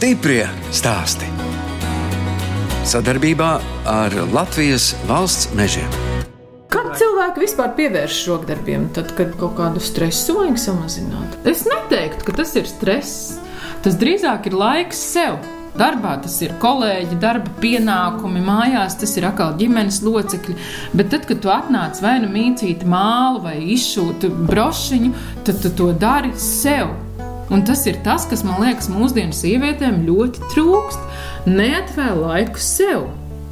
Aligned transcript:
Stiprie 0.00 0.46
stāsti. 0.72 1.26
Sadarbībā 2.88 3.48
ar 3.84 4.14
Latvijas 4.32 4.94
valsts 5.04 5.50
mežiem. 5.52 5.90
Kad 6.72 6.94
cilvēki 6.96 7.42
vispār 7.42 7.74
pievēršas 7.76 8.22
rokdarbiem, 8.30 8.86
tad, 8.96 9.12
kad 9.18 9.34
kaut 9.36 9.58
kādu 9.58 9.82
stresu 9.84 10.38
vajag 10.38 10.56
samazināt? 10.62 11.34
Es 11.44 11.66
neteiktu, 11.68 12.24
ka 12.30 12.36
tas 12.38 12.54
ir 12.56 12.64
stress. 12.70 13.34
Tas 13.84 14.00
drīzāk 14.00 14.48
ir 14.48 14.56
laiks 14.62 15.04
sev. 15.10 15.36
Darbā 15.76 16.14
tas 16.24 16.38
ir 16.40 16.56
kolēģi, 16.64 17.20
darba 17.20 17.52
pienākumi, 17.60 18.40
mājās 18.48 18.96
tas 19.04 19.12
ir 19.20 19.28
atkal 19.28 19.52
ģimenes 19.60 20.00
locekļi. 20.08 20.56
Bet 20.96 21.12
tad, 21.12 21.28
kad 21.28 21.44
tu 21.44 21.52
atnāc 21.52 22.00
vai 22.00 22.16
nu 22.24 22.32
mīcīt 22.32 22.88
mālu 22.88 23.44
vai 23.44 23.58
izšūti 23.76 24.32
brošiņu, 24.48 25.14
tad 25.44 25.60
tu 25.60 25.76
to 25.76 25.92
dari 25.92 26.32
sev. 26.40 26.96
Un 27.50 27.64
tas 27.66 27.82
ir 27.90 27.98
tas, 28.06 28.28
kas 28.30 28.44
man 28.46 28.60
liekas, 28.62 28.86
mūsdienu 28.92 29.34
sievietēm 29.34 30.04
ļoti 30.06 30.52
trūkst. 30.52 31.00
Neatvēl 31.50 32.22
laiku 32.22 32.62
sev. 32.62 33.08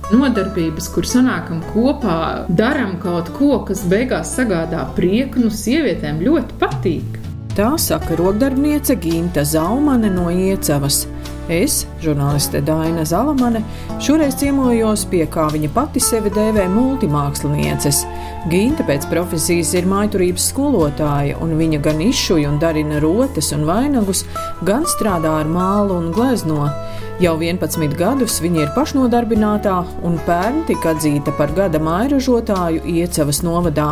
Nodarbības, 0.09 0.87
kur 0.95 1.05
sanākam 1.05 1.59
kopā, 1.75 2.47
darām 2.49 2.95
kaut 3.03 3.29
ko, 3.37 3.59
kas 3.69 3.83
beigās 3.91 4.31
sagādā 4.39 4.87
prieku, 4.97 5.43
nu, 5.43 5.51
sievietēm 5.53 6.23
ļoti 6.25 6.57
patīk. 6.63 7.19
Tā 7.59 7.73
saka 7.83 8.17
rokdarbniece 8.17 8.95
Ginta 9.03 9.43
Zaumane 9.45 10.09
no 10.15 10.31
Iecavas. 10.31 11.03
Es, 11.49 11.87
žurnāliste 12.05 12.61
Daina 12.61 13.07
Zalamane, 13.09 13.63
šoreiz 14.05 14.35
ciemojos 14.37 15.07
pie, 15.09 15.23
kā 15.33 15.47
viņa 15.49 15.71
pati 15.73 16.01
sevi 16.05 16.29
dēvē, 16.35 16.67
multimākslinieces. 16.75 18.03
Ginta 18.53 18.85
pēc 18.85 19.07
profesijas 19.09 19.73
ir 19.79 19.89
maiturības 19.89 20.51
skolotāja, 20.53 21.39
un 21.41 21.57
viņa 21.57 21.81
gan 21.87 22.03
izšuja 22.05 22.51
un 22.53 22.59
darina 22.61 23.01
rotas 23.01 23.49
un 23.57 23.65
vainagus, 23.69 24.27
gan 24.69 24.85
strādā 24.93 25.39
ar 25.41 25.49
mālu 25.49 25.97
un 25.97 26.11
glezno. 26.13 26.69
Jau 27.19 27.33
11 27.41 27.97
gadus 27.99 28.37
viņa 28.45 28.61
ir 28.67 28.75
pašnodarbinātā 28.77 29.79
un 30.07 30.21
pērn 30.29 30.61
tika 30.69 30.93
atzīta 30.93 31.33
par 31.41 31.51
gada 31.57 31.81
mairažotāju 31.83 32.85
Iecavas 32.93 33.41
novadā. 33.43 33.89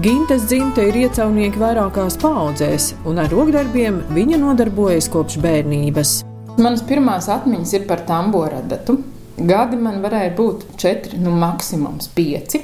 Gintas 0.00 0.46
dzimta 0.46 0.86
ir 0.86 1.02
iecavnieki 1.02 1.60
vairākās 1.60 2.16
paudzēs, 2.22 2.94
un 3.10 3.20
ar 3.20 3.28
rokdarbiem 3.34 4.00
viņa 4.14 4.40
nodarbojas 4.46 5.10
kopš 5.12 5.40
bērnības. 5.42 6.16
Manas 6.56 6.80
pirmās 6.88 7.28
atmiņas 7.28 7.74
ir 7.76 7.84
par 7.88 8.06
tamboradatu. 8.08 8.96
Gadi 9.36 9.76
man 9.76 10.00
varēja 10.00 10.32
būt 10.38 10.64
četri, 10.80 11.18
nu 11.20 11.34
maksimums 11.36 12.08
pieci. 12.16 12.62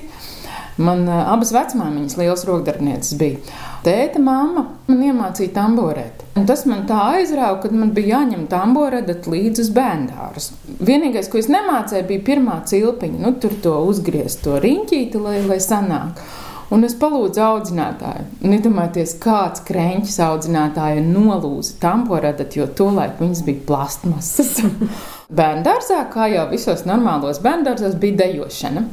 Man 0.81 1.05
uh, 1.05 1.27
abas 1.29 1.51
vecmāmiņas 1.53 2.17
liels 2.17 2.47
rokdarbnieces 2.49 3.19
bija. 3.21 3.43
Tēta 3.85 4.23
māma 4.23 4.65
man 4.87 5.03
iemācīja 5.05 5.53
tamborēt. 5.59 6.23
Un 6.39 6.47
tas 6.49 6.63
man 6.71 6.87
tā 6.89 6.97
aizrāva, 7.19 7.59
ka 7.61 7.69
man 7.75 7.91
bija 7.93 8.17
jāņem 8.17 8.47
tamboradat 8.49 9.29
līdzi 9.29 9.67
uz 9.67 9.71
bērndārus. 9.77 10.49
Vienīgais, 10.81 11.29
ko 11.29 11.43
es 11.43 11.51
nemācēju, 11.53 12.07
bija 12.09 12.25
pirmā 12.31 12.63
cilpiņa. 12.71 13.21
Nu, 13.21 13.35
tur 13.43 13.59
to 13.61 13.75
uzgriezt, 13.91 14.41
to 14.47 14.57
riņķīti, 14.63 15.21
lai, 15.21 15.43
lai 15.45 15.61
sanāk. 15.61 16.25
Un 16.73 16.87
es 16.87 16.95
palūdzu 16.97 17.41
audzinātāju. 17.45 18.23
Un 18.47 18.55
iedomājieties, 18.57 19.19
kāds 19.21 19.61
krēķis 19.69 20.17
audzinātāja 20.25 21.03
nolūza 21.05 21.75
tamporadat, 21.83 22.57
jo 22.57 22.65
tolaik 22.79 23.19
viņas 23.21 23.43
bija 23.45 23.65
plastmasas. 23.69 24.55
Bērndārzā, 25.39 26.01
kā 26.13 26.31
jau 26.33 26.47
visos 26.49 26.87
normālos 26.89 27.43
bērndārzos, 27.45 27.99
bija 28.01 28.23
dejošana. 28.23 28.87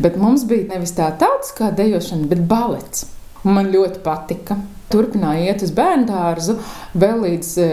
Bet 0.00 0.18
mums 0.20 0.46
bija 0.48 0.68
nevis 0.70 0.94
tā 0.96 1.10
tautas 1.18 1.50
kā 1.56 1.72
dejošana, 1.74 2.28
bet 2.30 2.44
balets. 2.50 3.08
Un 3.42 3.56
man 3.56 3.72
ļoti 3.72 4.04
patika. 4.04 4.60
Turpināju 4.90 5.46
iet 5.46 5.62
uz 5.62 5.70
bērnu 5.74 6.06
dārzu 6.08 6.56
vēl 6.98 7.20
līdz 7.24 7.50
e, 7.62 7.66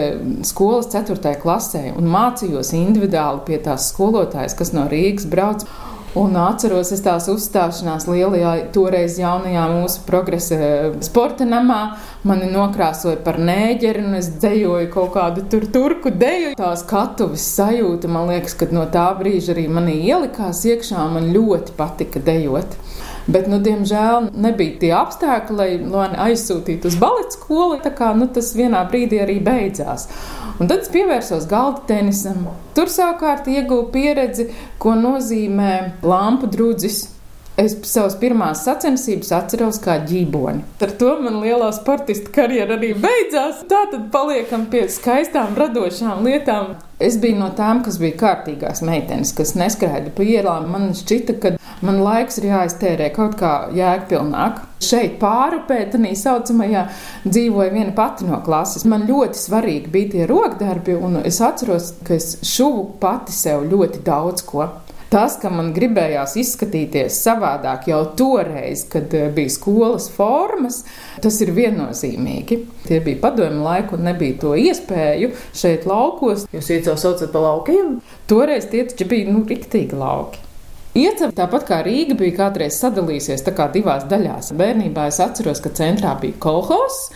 skolas 0.46 0.90
4. 0.92 1.32
klasē 1.42 1.88
un 1.98 2.10
mācījos 2.10 2.70
individuāli 2.78 3.42
pie 3.46 3.58
tās 3.62 3.88
skolotājas, 3.92 4.54
kas 4.58 4.70
no 4.74 4.86
Rīgas 4.90 5.26
brauc. 5.30 5.66
Un 6.16 6.36
atceros 6.40 6.88
es 6.94 7.02
tās 7.04 7.26
uzstāšanās 7.28 8.06
lielajā, 8.08 8.52
toreiz 8.72 9.18
jaunajā 9.20 9.66
mūsu 9.74 10.04
progresa 10.06 10.56
sporta 11.04 11.44
namā. 11.44 11.98
Mani 12.28 12.48
nokrāsoja 12.48 13.18
par 13.26 13.36
nēģeri, 13.36 14.06
un 14.08 14.16
es 14.16 14.30
dejoju 14.40 14.88
kaut 14.94 15.12
kādu 15.18 15.44
tur 15.52 15.66
turku 15.74 16.12
deju. 16.14 16.54
Tā 16.56 16.72
skatuves 16.80 17.44
sajūta, 17.58 18.08
man 18.08 18.32
liekas, 18.32 18.56
ka 18.56 18.70
no 18.72 18.86
tā 18.92 19.04
brīža 19.20 19.52
arī 19.52 19.66
manī 19.68 19.98
ielikās 20.08 20.64
iekšā. 20.72 21.04
Man 21.12 21.28
ļoti 21.36 21.76
patika 21.76 22.24
dejot. 22.24 22.78
Bet, 23.28 23.44
nu, 23.50 23.58
diemžēl, 23.60 24.30
nebija 24.40 24.78
tie 24.80 24.92
apstākļi, 24.96 25.56
lai 25.58 25.68
mani 25.84 26.16
aizsūtītu 26.30 26.88
uz 26.88 26.96
baleta 26.96 27.36
skolu. 27.36 27.76
Tā 27.84 27.92
kā 27.92 28.14
nu, 28.16 28.24
tas 28.32 28.54
vienā 28.56 28.80
brīdī 28.88 29.20
arī 29.20 29.36
beidzās. 29.44 30.06
Un 30.56 30.70
tad 30.70 30.86
es 30.86 30.92
pievērsos 30.94 31.44
galda 31.50 31.84
tenisam. 31.90 32.46
Tur 32.74 32.88
savukārt 32.88 33.50
ieguvu 33.52 33.90
pieredzi, 33.92 34.48
ko 34.80 34.96
nozīmē 34.96 35.74
lampu 36.08 36.48
drudzis 36.48 37.04
Es 37.58 37.72
savas 37.90 38.14
pirmās 38.20 38.60
sacensības 38.62 39.32
atceros 39.34 39.80
kā 39.82 39.96
ģīboni. 40.06 40.60
Ar 40.84 40.92
to 41.00 41.16
man 41.24 41.40
lielā 41.42 41.72
sportista 41.74 42.30
karjera 42.36 42.76
arī 42.76 42.92
beidzās. 42.94 43.64
Tā 43.66 43.80
tad 43.90 44.04
paliekam 44.14 44.68
pie 44.70 44.84
skaistām, 44.94 45.58
radošām 45.58 46.22
lietām. 46.22 46.76
Es 47.02 47.18
biju 47.18 47.40
no 47.40 47.48
tām, 47.58 47.82
kas 47.82 47.98
bija 47.98 48.14
kārtīgās 48.20 48.84
meitenes, 48.86 49.34
kas 49.34 49.56
neskraida 49.58 50.14
pa 50.14 50.22
ielām. 50.22 50.70
Man 50.70 50.94
šķita, 50.98 51.38
ka 51.42 51.54
man 51.82 51.98
laiks 52.06 52.38
ir 52.38 52.46
jāiztērē 52.52 53.10
kaut 53.18 53.34
kā 53.42 53.52
jēgpilnāk. 53.74 54.62
Šeit 54.78 55.18
pārupē, 55.18 55.80
tā 55.90 55.98
saucamajā, 55.98 56.84
dzīvoja 57.26 57.74
viena 57.74 57.90
pati 57.94 58.30
no 58.30 58.38
klases. 58.46 58.86
Man 58.86 59.10
ļoti 59.10 59.34
svarīgi 59.34 59.90
bija 59.90 60.14
tie 60.14 60.30
rokdarbi, 60.30 60.94
un 60.94 61.24
es 61.24 61.42
atceros, 61.42 61.96
ka 62.06 62.14
es 62.14 62.36
šuvu 62.54 62.92
pati 63.02 63.34
sev 63.34 63.66
ļoti 63.66 64.06
daudz 64.06 64.46
ko. 64.46 64.76
Tas, 65.08 65.38
ka 65.40 65.48
man 65.48 65.70
gribējās 65.72 66.34
izskatīties 66.36 67.16
savādāk 67.24 67.86
jau 67.88 68.02
toreiz, 68.18 68.82
kad 68.92 69.14
eh, 69.16 69.30
bija 69.32 69.52
skolas 69.54 70.10
formas, 70.12 70.82
tas 71.24 71.38
ir 71.44 71.54
viennozīmīgi. 71.56 72.58
Tie 72.84 72.98
bija 73.04 73.22
padomju 73.22 73.64
laiki 73.64 73.96
un 73.96 74.04
nebija 74.04 74.36
to 74.42 74.52
iespēju 74.60 75.30
šeit 75.56 75.88
laukos. 75.88 76.44
Jūs 76.52 76.68
iecau 76.76 76.98
saucat 77.00 77.32
pa 77.32 77.44
laukiem? 77.46 77.96
Toreiz 78.28 78.68
tie 78.68 78.84
taču 78.90 79.08
bija 79.08 79.32
nu, 79.32 79.46
riktīgi 79.48 79.96
lauki. 79.96 80.44
Iecep 80.96 81.34
tāpat 81.36 81.66
kā 81.68 81.78
Rīga 81.84 82.14
bija 82.16 82.36
kādreiz 82.38 82.78
sadalījusies 82.80 83.44
divās 83.74 84.06
daļās. 84.08 84.54
Bērnībā 84.56 85.08
es 85.10 85.20
atceros, 85.20 85.60
ka 85.60 85.68
centrā 85.76 86.14
bija 86.20 86.38
kolhos, 86.40 87.10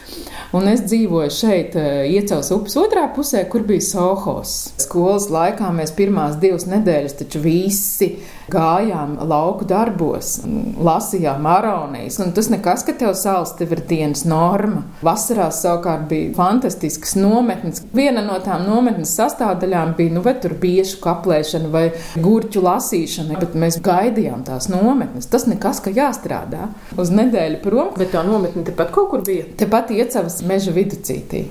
un 0.53 0.69
es 0.69 0.83
dzīvoju 0.84 1.31
šeit, 1.33 1.77
eh, 1.77 2.05
Iecels 2.12 2.50
upes 2.53 2.77
otrā 2.77 3.09
pusē, 3.15 3.49
kur 3.49 3.62
bija 3.62 3.81
sohos. 3.81 4.72
Skolas 4.77 5.28
laikā 5.31 5.72
mēs 5.72 5.97
pirmās 5.97 6.38
divas 6.38 6.66
nedēļas 6.66 7.16
taču 7.16 7.41
visi 7.41 8.19
gājām 8.53 9.16
lauku 9.28 9.65
darbos, 9.69 10.41
lasījām 10.83 11.47
aronijas, 11.49 12.19
un 12.22 12.33
tas 12.37 12.50
nekas, 12.53 12.84
ka 12.84 12.93
tev 12.93 13.15
sāls 13.19 13.54
tev 13.56 13.72
ir 13.72 13.83
dienas 13.89 14.25
norma. 14.28 14.84
Vasarās 15.03 15.62
savukārt 15.65 16.09
bija 16.10 16.34
fantastisks 16.37 17.16
nometnes. 17.16 17.83
Viena 17.94 18.25
no 18.25 18.39
tām 18.44 18.66
nometnes 18.69 19.15
sastāvdaļām 19.19 19.94
bija, 19.97 20.12
nu, 20.16 20.25
vai 20.25 20.34
tur 20.43 20.56
biešu 20.60 21.00
kaplēšana 21.04 21.71
vai 21.72 21.87
gurķu 22.21 22.65
lasīšana, 22.66 23.41
bet 23.41 23.56
mēs 23.62 23.81
gaidījām 23.84 24.45
tās 24.49 24.69
nometnes. 24.73 25.31
Tas 25.33 25.49
nekas, 25.50 25.83
ka 25.84 25.95
jāstrādā 25.95 26.69
uz 26.99 27.15
nedēļu 27.15 27.62
prom. 27.65 27.95
Bet 27.99 28.15
tā 28.17 28.27
nometne 28.27 28.67
tepat 28.69 28.95
kaut 28.95 29.12
kur 29.15 29.27
bija? 29.27 29.49
Tepat 29.59 29.95
iecavas 29.95 30.41
meža 30.47 30.75
viducītī. 30.75 31.47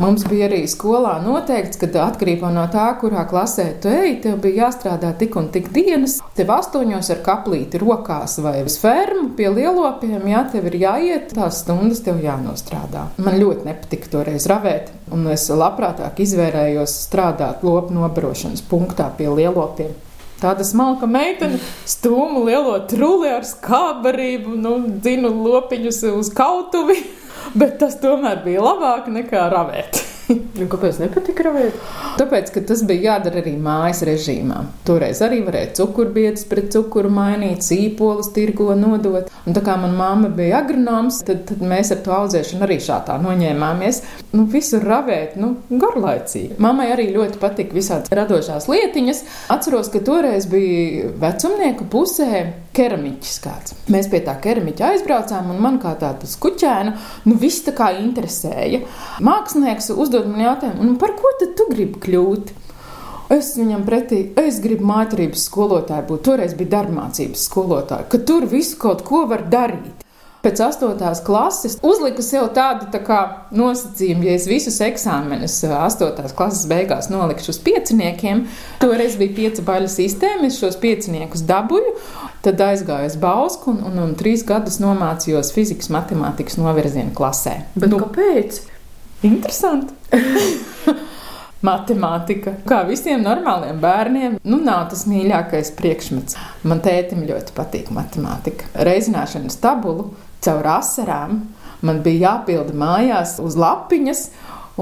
Mums 0.00 0.24
bija 0.26 0.46
arī 0.48 0.62
skolā 0.70 1.12
noteikts, 1.22 1.76
ka 1.78 1.86
atkarībā 2.06 2.48
no 2.50 2.64
tā, 2.72 2.86
kurā 2.98 3.22
klasē 3.28 3.66
tu 3.82 3.90
ej, 3.92 4.16
tev 4.24 4.38
bija 4.42 4.64
jāstrādā 4.64 5.12
tik 5.20 5.36
un 5.36 5.50
tik 5.52 5.68
dienas. 5.74 6.16
Tev 6.34 6.50
astoņos 6.54 7.10
ar 7.12 7.20
kaplīti 7.26 7.80
rokās 7.82 8.38
vai 8.42 8.56
uz 8.64 8.78
fermu 8.80 9.28
pie 9.36 9.50
lielopiem, 9.52 10.24
jā, 10.32 10.44
tev 10.54 10.70
ir 10.72 10.78
jāiet, 10.80 11.34
tās 11.36 11.60
stundas 11.62 12.00
tev 12.06 12.22
jānostrādā. 12.24 13.10
Man 13.22 13.36
ļoti 13.42 13.68
nepatika 13.68 14.14
toreiz 14.16 14.48
ravēt, 14.50 14.90
un 15.12 15.28
es 15.34 15.44
labprātāk 15.52 16.24
izvērējos 16.24 16.96
strādāt 17.04 17.62
lopu 17.66 17.94
nobarošanas 17.94 18.64
punktā 18.72 19.12
pie 19.18 19.28
lielopiem. 19.28 19.92
Tāda 20.42 20.64
smalka 20.66 21.06
meitene 21.06 21.60
stūma 21.86 22.40
lielo 22.48 22.74
truli 22.90 23.28
ar 23.30 23.44
skābarību, 23.46 24.56
nu, 24.58 24.72
dzinu 24.98 25.30
lopiņus 25.38 26.00
uz 26.16 26.32
kautuvi. 26.34 26.98
Bet 27.58 27.78
tas 27.78 27.94
tomēr 28.02 28.42
bija 28.42 28.64
labāk 28.64 29.06
nekā 29.12 29.44
ravēt. 29.52 30.02
Nu, 30.52 30.66
kāpēc 30.70 30.98
nepatika 31.00 31.46
ravēt? 31.46 31.78
Tāpēc, 32.20 32.50
ka 32.54 32.62
tas 32.68 32.82
bija 32.86 33.14
jādara 33.14 33.40
arī 33.40 33.54
mājas 33.60 34.02
režīmā. 34.06 34.60
Toreiz 34.86 35.22
arī 35.24 35.40
varēja 35.46 35.72
cukurbietas 35.80 36.44
pret 36.50 36.68
cukuru 36.74 37.10
mainīt, 37.12 37.64
sīpolus 37.66 38.30
tirgo 38.36 38.72
nodot. 38.78 39.30
Un 39.48 39.56
tā 39.56 39.62
kā 39.64 39.74
manā 39.80 39.96
mamma 39.96 40.30
bija 40.32 40.60
agronoms, 40.62 41.22
tad, 41.26 41.44
tad 41.48 41.64
mēs 41.66 41.92
ar 41.94 42.02
to 42.04 42.14
audzēšanu 42.16 42.66
arī 42.66 42.78
šādā 42.84 43.16
noņēmāmies. 43.22 44.02
Nu, 44.36 44.46
visur 44.52 44.84
ravēt, 44.86 45.38
nu, 45.40 45.54
garlaicīgi. 45.70 46.58
Mammai 46.62 46.90
arī 46.94 47.08
ļoti 47.16 47.40
patika 47.42 47.76
visādas 47.76 48.12
radošās 48.14 48.68
lietiņas. 48.70 49.24
Atceros, 49.52 49.90
ka 49.92 50.04
toreiz 50.04 50.46
bija 50.52 51.10
vecumnieku 51.22 51.88
pusē 51.92 52.44
keramiķis 52.76 53.38
kāds. 53.44 53.74
Mēs 53.92 54.08
pie 54.12 54.22
tā 54.24 54.34
keramiķa 54.42 54.92
aizbraucām, 54.94 55.50
un 55.52 55.60
man 55.62 55.78
kā 55.82 55.92
tādu 56.00 56.28
skuķēnu, 56.28 56.94
nu, 57.28 57.36
viss 57.40 57.64
tā 57.66 57.74
kā 57.76 57.90
interesēja. 58.00 58.82
Mākslinieks 59.24 59.90
uzdod 60.12 60.28
man 60.28 60.44
jautājumu, 60.44 60.84
un 60.84 60.98
par 61.00 61.16
ko 61.16 61.32
tad 61.40 61.56
tu 61.56 61.68
gribi 61.72 62.00
kļūt? 62.02 62.52
Es 63.32 63.54
viņam 63.56 63.86
pretī, 63.86 64.26
es 64.36 64.60
gribu 64.60 64.84
mācības 64.84 65.46
skolotāju 65.48 66.04
būt. 66.10 66.24
Toreiz 66.26 66.52
bija 66.58 66.74
darbmācības 66.76 67.48
skolotāja, 67.48 68.08
ka 68.12 68.20
tur 68.20 68.44
visu 68.50 68.76
kaut 68.80 69.06
ko 69.08 69.24
var 69.30 69.46
darīt. 69.48 70.02
Pēc 70.42 70.58
astotās 70.66 71.20
klases 71.22 71.76
uzliku 71.86 72.20
sev 72.26 72.48
tādu 72.52 72.88
tā 72.90 72.98
kā 73.06 73.20
nosacījumu, 73.54 74.26
ja 74.26 74.34
es 74.34 74.48
visus 74.50 74.80
eksāmenus 74.82 75.60
astotās 75.78 76.34
klases 76.34 76.66
beigās 76.68 77.08
nolikšu 77.12 77.54
uz 77.54 77.60
pieciniekiem, 77.62 78.42
toreiz 78.82 79.14
bija 79.20 79.36
piecu 79.36 79.64
baļu 79.64 79.88
sistēma, 79.94 80.50
es 80.50 80.58
šos 80.58 80.76
pieciniekus 80.82 81.46
dabūju, 81.46 81.94
tad 82.42 82.60
aizgāju 82.66 83.12
uz 83.12 83.16
Bausku 83.22 83.70
un, 83.70 83.80
un, 83.86 84.02
un 84.02 84.18
trīs 84.18 84.42
gadus 84.44 84.82
nomācījos 84.82 85.54
fizikas 85.54 85.92
matemātikas 85.94 86.58
novirzienu 86.58 87.14
klasē. 87.16 87.60
Bet 87.78 87.94
nu, 87.94 88.02
kāpēc? 88.02 88.64
Interesanti. 89.22 89.94
Matemātika, 91.62 92.56
kā 92.66 92.80
visiem 92.88 93.20
normāliem 93.22 93.78
bērniem, 93.82 94.38
nu, 94.42 94.58
nav 94.66 94.88
tas 94.90 95.04
mīļākais 95.06 95.70
priekšmets. 95.78 96.34
Man 96.66 96.82
tētim 96.82 97.22
ļoti 97.28 97.54
patīk 97.54 97.92
matemātika. 97.94 98.66
Reizināšanas 98.88 99.60
tabulu 99.62 100.08
caur 100.42 100.66
asarām. 100.74 101.44
Man 101.86 102.02
bija 102.02 102.32
jāpilda 102.32 102.74
mājās 102.78 103.36
uz 103.42 103.54
lapiņas, 103.58 104.24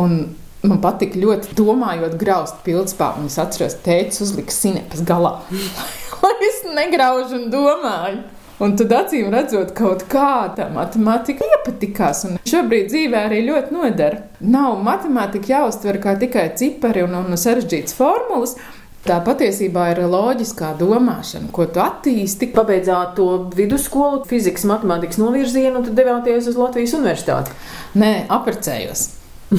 un 0.00 0.16
man 0.64 0.80
patika 0.80 1.20
ļoti 1.20 1.54
domājot, 1.56 2.16
graust 2.20 2.64
pildspāru. 2.64 3.28
Es 3.28 3.36
atceros, 3.40 3.76
tēvs 3.84 4.24
uzlika 4.24 4.56
sinepas 4.56 5.04
galā, 5.04 5.36
lai 6.24 6.34
es 6.48 6.62
negraužu 6.76 7.42
un 7.42 7.48
domāju. 7.52 8.22
Un 8.60 8.74
tad 8.76 8.90
acīm 8.92 9.30
redzot, 9.32 9.70
kaut 9.72 10.02
kā 10.12 10.50
tā 10.56 10.66
matemātika 10.74 11.46
iepatikās. 11.48 12.26
Un 12.28 12.36
šobrīd 12.44 12.90
dzīvē 12.92 13.22
arī 13.30 13.38
ļoti 13.46 13.72
noder. 13.72 14.18
Nav 14.44 14.82
matemātika 14.84 15.54
jāuztver 15.54 15.96
kā 16.02 16.12
tikai 16.20 16.50
cipari 16.60 17.06
un, 17.06 17.16
un 17.22 17.40
sarežģītas 17.40 17.96
formulas. 17.96 18.58
Tā 19.00 19.16
patiesībā 19.24 19.86
ir 19.94 20.02
loģiskā 20.12 20.74
domāšana, 20.76 21.48
ko 21.56 21.64
tu 21.72 21.80
attīsti. 21.80 22.50
Pabeidzāt 22.52 23.14
to 23.16 23.30
vidusskolu, 23.56 24.26
fizikas, 24.28 24.66
matemātikas 24.68 25.16
novirzienu, 25.22 25.80
un 25.80 25.88
tad 25.88 25.96
devāties 25.96 26.50
uz 26.52 26.60
Latvijas 26.60 26.92
universitāti. 26.98 27.56
Nē, 27.96 28.12
apprecējos. 28.28 29.06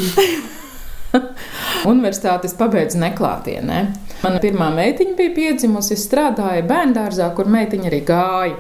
Universitātes 1.92 2.54
pabeidzu 2.60 3.02
neklātienē. 3.02 3.80
Mana 4.22 4.44
pirmā 4.44 4.70
meitiņa 4.78 5.18
bija 5.18 5.34
piedzimusi, 5.40 5.98
es 5.98 6.06
strādāju 6.06 6.68
bērngārzā, 6.70 7.32
kur 7.34 7.50
meitiņa 7.50 7.90
arī 7.90 8.04
gāja. 8.06 8.60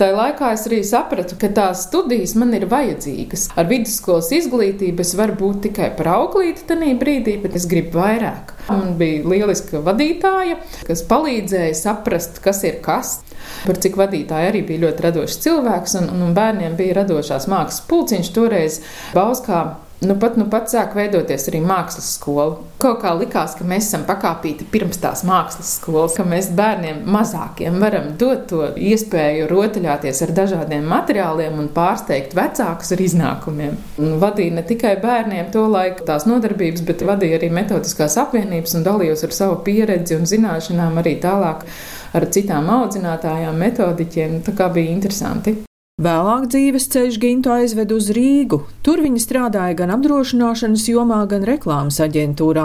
Tajā 0.00 0.14
laikā 0.16 0.50
es 0.56 0.62
arī 0.64 0.78
sapratu, 0.88 1.36
ka 1.36 1.50
tās 1.52 1.82
studijas 1.84 2.32
man 2.40 2.54
ir 2.56 2.62
vajadzīgas. 2.70 3.50
Ar 3.60 3.66
vidusskolas 3.68 4.30
izglītību 4.32 5.04
es 5.04 5.10
varu 5.18 5.34
būt 5.36 5.58
tikai 5.66 5.90
par 5.98 6.08
auklīti 6.14 6.64
tajā 6.70 6.94
brīdī, 7.02 7.34
bet 7.42 7.58
es 7.58 7.66
gribu 7.68 8.00
vairāk. 8.00 8.54
Man 8.70 8.94
bija 8.96 9.20
lieliska 9.28 9.82
vadītāja, 9.84 10.56
kas 10.88 11.04
palīdzēja 11.10 11.76
saprast, 11.76 12.40
kas 12.40 12.62
ir 12.64 12.80
kas. 12.80 13.18
Par 13.66 13.76
cik 13.84 14.00
vadītāja 14.00 14.54
arī 14.54 14.64
bija 14.64 14.86
ļoti 14.86 15.04
radošs 15.10 15.36
cilvēks, 15.44 15.98
un, 16.00 16.08
un 16.16 16.32
bērniem 16.38 16.80
bija 16.80 17.02
radošās 17.02 17.50
mākslas 17.52 17.84
pulciņš 17.92 18.32
toreiz 18.32 18.80
Bauskā 19.12 19.62
Nu, 20.00 20.14
pat, 20.16 20.36
nu, 20.40 20.46
pat 20.48 20.70
sāk 20.72 20.94
veidoties 20.96 21.42
arī 21.50 21.58
mākslas 21.60 22.06
skola. 22.14 22.54
Kaut 22.80 23.02
kā 23.02 23.10
likās, 23.20 23.52
ka 23.58 23.66
mēs 23.68 23.90
esam 23.90 24.06
pakāpīti 24.08 24.64
pirms 24.72 24.96
tās 25.02 25.20
mākslas 25.28 25.74
skolas, 25.76 26.14
ka 26.16 26.24
mēs 26.24 26.48
bērniem 26.56 27.02
mazākiem 27.04 27.76
varam 27.82 28.14
dot 28.22 28.46
to 28.48 28.70
iespēju 28.80 29.50
rotaļāties 29.52 30.24
ar 30.24 30.34
dažādiem 30.40 30.88
materiāliem 30.88 31.60
un 31.60 31.68
pārsteigt 31.76 32.32
vecākus 32.38 32.96
ar 32.96 33.04
iznākumiem. 33.10 33.76
Un 34.00 34.16
vadīja 34.24 34.56
ne 34.56 34.64
tikai 34.72 34.96
bērniem 35.04 35.52
to 35.52 35.68
laiku 35.68 36.08
tās 36.08 36.24
nodarbības, 36.30 36.86
bet 36.88 37.04
vadīja 37.04 37.36
arī 37.36 37.52
metodiskās 37.60 38.16
apvienības 38.24 38.78
un 38.80 38.88
dalījos 38.88 39.28
ar 39.28 39.36
savu 39.36 39.60
pieredzi 39.68 40.16
un 40.16 40.24
zināšanām 40.24 40.96
arī 41.04 41.18
tālāk 41.20 41.68
ar 42.16 42.32
citām 42.32 42.72
audzinātājām, 42.72 43.66
metodiķiem. 43.68 44.46
Tā 44.48 44.56
kā 44.56 44.72
bija 44.72 44.96
interesanti. 44.96 45.60
Vēlāk 46.00 46.46
dzīves 46.48 46.86
ceļš 46.94 47.16
Gintu 47.20 47.50
aizved 47.52 47.90
uz 47.92 48.06
Rīgu. 48.16 48.62
Tur 48.80 49.02
viņa 49.04 49.20
strādāja 49.20 49.76
gan 49.82 49.90
apdrošināšanas 49.92 50.86
jomā, 50.88 51.18
gan 51.28 51.44
reklāmas 51.44 51.98
aģentūrā 52.00 52.64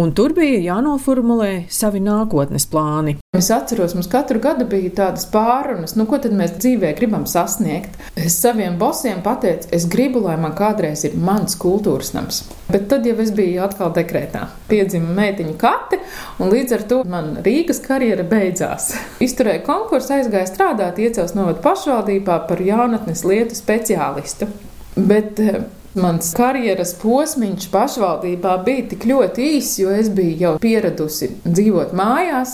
un 0.00 0.12
tur 0.16 0.32
bija 0.36 0.60
jānoformulē 0.64 1.66
savi 1.72 2.00
nākotnes 2.02 2.64
plāni. 2.70 3.16
Es 3.36 3.50
atceros, 3.52 3.92
mums 3.96 4.08
katru 4.10 4.40
gadu 4.42 4.64
bija 4.68 4.90
tādas 5.02 5.26
pārunas, 5.30 5.94
nu, 5.98 6.06
ko 6.08 6.18
tad 6.22 6.32
mēs 6.36 6.56
dzīvē 6.56 6.94
gribam 6.98 7.26
sasniegt. 7.30 7.98
Es 8.16 8.38
saviem 8.40 8.78
bosiem 8.80 9.20
pateicu, 9.24 9.68
es 9.76 9.86
gribu, 9.90 10.22
lai 10.24 10.36
man 10.40 10.56
kādreiz 10.58 11.04
ir 11.08 11.16
mans 11.20 11.56
kultūras 11.60 12.14
nams. 12.16 12.42
Bet 12.70 12.88
tad 12.90 13.06
jau 13.06 13.16
es 13.22 13.32
biju 13.36 13.62
atkal 13.66 13.92
dekrētā. 13.96 14.46
Piedzima 14.70 15.12
meitiņa 15.18 15.56
kate, 15.60 16.00
un 16.40 16.52
līdz 16.54 16.76
ar 16.78 16.86
to 16.92 17.02
man 17.10 17.32
Rīgas 17.44 17.82
karjera 17.84 18.24
beidzās. 18.26 18.92
Izturēju 19.22 19.66
konkursu, 19.68 20.16
aizgāju 20.16 20.50
strādāt, 20.50 21.02
iecels 21.02 21.36
novadu 21.36 21.62
pašvaldībā 21.66 22.40
par 22.48 22.64
jaunatnes 22.64 23.26
lietu 23.28 23.58
speciālistu. 23.58 24.48
Bet 24.96 25.38
eh, 25.42 25.62
Mans 25.98 26.28
karjeras 26.38 26.92
posms 26.94 27.64
pašvaldībā 27.72 28.52
bija 28.62 28.84
tik 28.92 29.08
ļoti 29.10 29.46
īss, 29.56 29.78
jo 29.80 29.90
es 29.90 30.06
biju 30.14 30.36
jau 30.38 30.52
pieradusi 30.62 31.32
dzīvot 31.42 31.90
mājās 31.98 32.52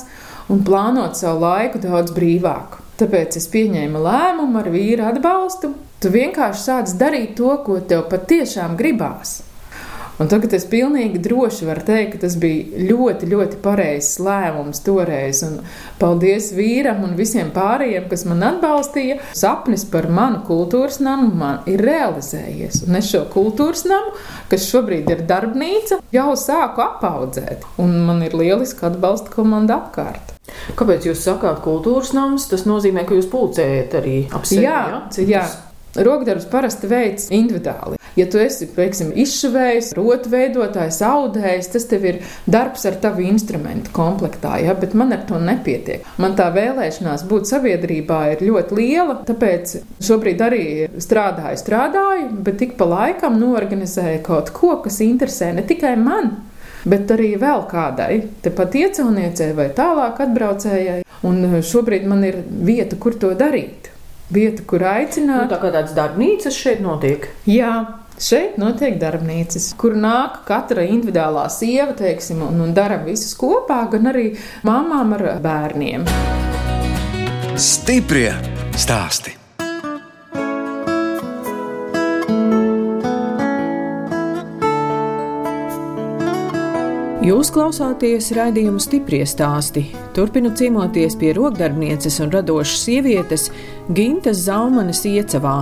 un 0.49 0.63
plānot 0.65 1.19
savu 1.21 1.43
laiku 1.43 1.83
daudz 1.83 2.15
brīvāk. 2.17 2.79
Tāpēc 2.97 3.37
es 3.37 3.51
pieņēmu 3.53 4.01
lēmumu 4.07 4.63
ar 4.63 4.71
vīru 4.73 5.05
atbalstu. 5.11 5.75
Tu 6.01 6.15
vienkārši 6.17 6.63
sāc 6.63 6.97
darīt 6.97 7.35
to, 7.37 7.53
ko 7.67 7.77
tev 7.85 8.07
patiešām 8.09 8.73
gribās. 8.81 9.43
Un 10.17 10.31
tagad 10.33 10.55
es 10.57 10.65
pilnīgi 10.69 11.21
droši 11.21 11.67
varu 11.69 11.83
teikt, 11.85 12.15
ka 12.15 12.23
tas 12.23 12.39
bija 12.41 12.85
ļoti, 12.89 13.29
ļoti 13.29 13.59
pareizs 13.65 14.17
lēmums 14.25 14.81
toreiz. 14.87 15.43
Un 15.45 15.59
paldies 16.01 16.53
vīram 16.57 17.03
un 17.05 17.17
visiem 17.19 17.51
pārējiem, 17.53 18.07
kas 18.09 18.25
man 18.29 18.45
atbalstīja. 18.49 19.19
Sapnis 19.37 19.85
par 19.93 20.09
manu 20.09 20.41
kultūras 20.49 21.03
namu 21.05 21.29
man 21.37 21.69
ir 21.69 21.85
realizējies. 21.85 22.87
Un 22.87 22.97
es 23.01 23.11
šo 23.13 23.27
kultūras 23.33 23.85
namu, 23.89 24.15
kas 24.49 24.71
šobrīd 24.71 25.13
ir 25.13 25.27
darbnīca, 25.29 26.01
jau 26.17 26.31
sāku 26.41 26.85
apaudzēt. 26.87 27.69
Un 27.83 27.99
man 28.09 28.25
ir 28.25 28.37
lieliska 28.39 28.89
atbalsta 28.89 29.35
komanda 29.35 29.83
apkārt. 29.83 30.33
Kāpēc 30.79 31.11
jūs 31.11 31.27
sakāt 31.27 31.61
kultūras 31.65 32.15
nams? 32.17 32.49
Tas 32.49 32.65
nozīmē, 32.65 33.05
ka 33.05 33.19
jūs 33.19 33.29
pulcējat 33.29 34.01
arī 34.01 34.19
ap 34.33 34.49
sevi. 34.49 34.65
Jā, 34.65 34.81
ja? 34.95 35.05
Citus? 35.13 35.33
jā. 35.35 35.47
Rokdarbs 36.07 36.49
parasti 36.53 36.89
veids 36.91 37.31
individuāli. 37.33 37.96
Ja 38.17 38.25
tu 38.33 38.41
esi, 38.41 38.65
piemēram, 38.73 39.11
izšuvējs, 39.21 39.91
rotveidotājs, 39.99 41.03
audējs, 41.05 41.69
tas 41.75 41.85
tev 41.91 42.07
ir 42.09 42.21
darbs 42.49 42.87
ar 42.89 42.97
tavu 43.03 43.27
instrumentu 43.27 43.93
komplektā, 43.97 44.55
ja? 44.65 44.73
bet 44.79 44.95
man 44.97 45.13
ar 45.13 45.27
to 45.29 45.41
nepietiek. 45.43 46.07
Man 46.23 46.37
tā 46.39 46.49
vēlēšanās 46.55 47.27
būt 47.29 47.51
sabiedrībā 47.51 48.21
ir 48.33 48.45
ļoti 48.49 48.79
liela, 48.79 49.19
tāpēc 49.29 49.77
šobrīd 50.09 50.45
arī 50.47 50.65
strādāju, 51.03 51.61
strādāju, 51.61 52.31
bet 52.47 52.61
tik 52.63 52.77
pa 52.81 52.89
laikam 52.89 53.37
norganizēju 53.43 54.23
kaut 54.25 54.53
ko, 54.57 54.79
kas 54.87 55.03
interesē 55.05 55.53
ne 55.57 55.67
tikai 55.69 55.97
mani 56.01 56.33
bet 56.87 57.11
arī 57.11 57.33
vēl 57.41 57.65
kādai, 57.67 58.21
tepat 58.45 58.77
iecelniecei 58.79 59.51
vai 59.59 59.67
tālāk 59.75 60.21
atbraucējai. 60.23 61.01
Un 61.27 61.59
šobrīd 61.67 62.07
man 62.07 62.23
ir 62.29 62.39
vieta, 62.47 62.95
kur 63.01 63.17
to 63.19 63.33
darīt 63.35 63.91
vieta, 64.33 64.63
kur 64.67 64.85
aicināt. 64.87 65.47
Nu, 65.47 65.51
tā 65.51 65.61
kā 65.63 65.71
tādas 65.75 65.95
darbnīcas 65.97 66.57
šeit 66.57 66.83
notiek. 66.85 67.29
Jā. 67.51 67.73
Šeit 68.17 68.57
notiek 68.57 68.97
darbnīcas, 68.97 69.75
kur 69.77 69.93
nāk 70.01 70.41
katra 70.49 70.87
individuālā 70.89 71.45
sieva, 71.53 71.93
teiksim, 71.99 72.41
un, 72.49 72.63
un 72.65 72.73
dara 72.77 72.97
visus 73.05 73.37
kopā, 73.37 73.83
gan 73.93 74.09
arī 74.15 74.31
mamām 74.65 75.13
ar 75.19 75.27
bērniem. 75.45 76.09
Stiprie 77.61 78.31
stāstī! 78.77 79.37
Jūs 87.27 87.49
klausāties 87.51 88.29
raidījumu 88.37 88.79
stipri 88.79 89.19
stāstī. 89.27 89.89
Turpinu 90.15 90.53
ciemoties 90.55 91.17
pie 91.19 91.33
rokdarbnieces 91.35 92.21
un 92.23 92.31
radošas 92.31 92.85
sievietes 92.85 93.49
Gintas 93.97 94.45
Zaumanes 94.45 95.01
iecavā. 95.11 95.57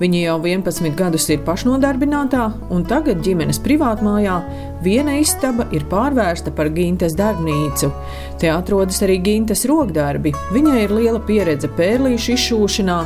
Viņa 0.00 0.22
jau 0.24 0.34
11 0.42 0.96
gadus 0.98 1.28
ir 1.30 1.44
pašnodarbinātā, 1.46 2.48
un 2.74 2.82
tagad 2.90 3.22
ģimenes 3.22 3.62
privātmājā 3.62 4.40
viena 4.82 5.14
istaba 5.20 5.68
ir 5.70 5.86
pārvērsta 5.92 6.50
par 6.56 6.72
Gintas 6.74 7.14
darbnīcu. 7.20 7.92
Te 8.42 8.50
atrodas 8.50 8.98
arī 9.06 9.20
Gintas 9.22 9.62
rokdarbi. 9.70 10.34
Viņai 10.50 10.80
ir 10.82 10.98
liela 10.98 11.22
pieredze 11.22 11.70
pērlīšu 11.78 12.34
izšūšanā 12.34 12.98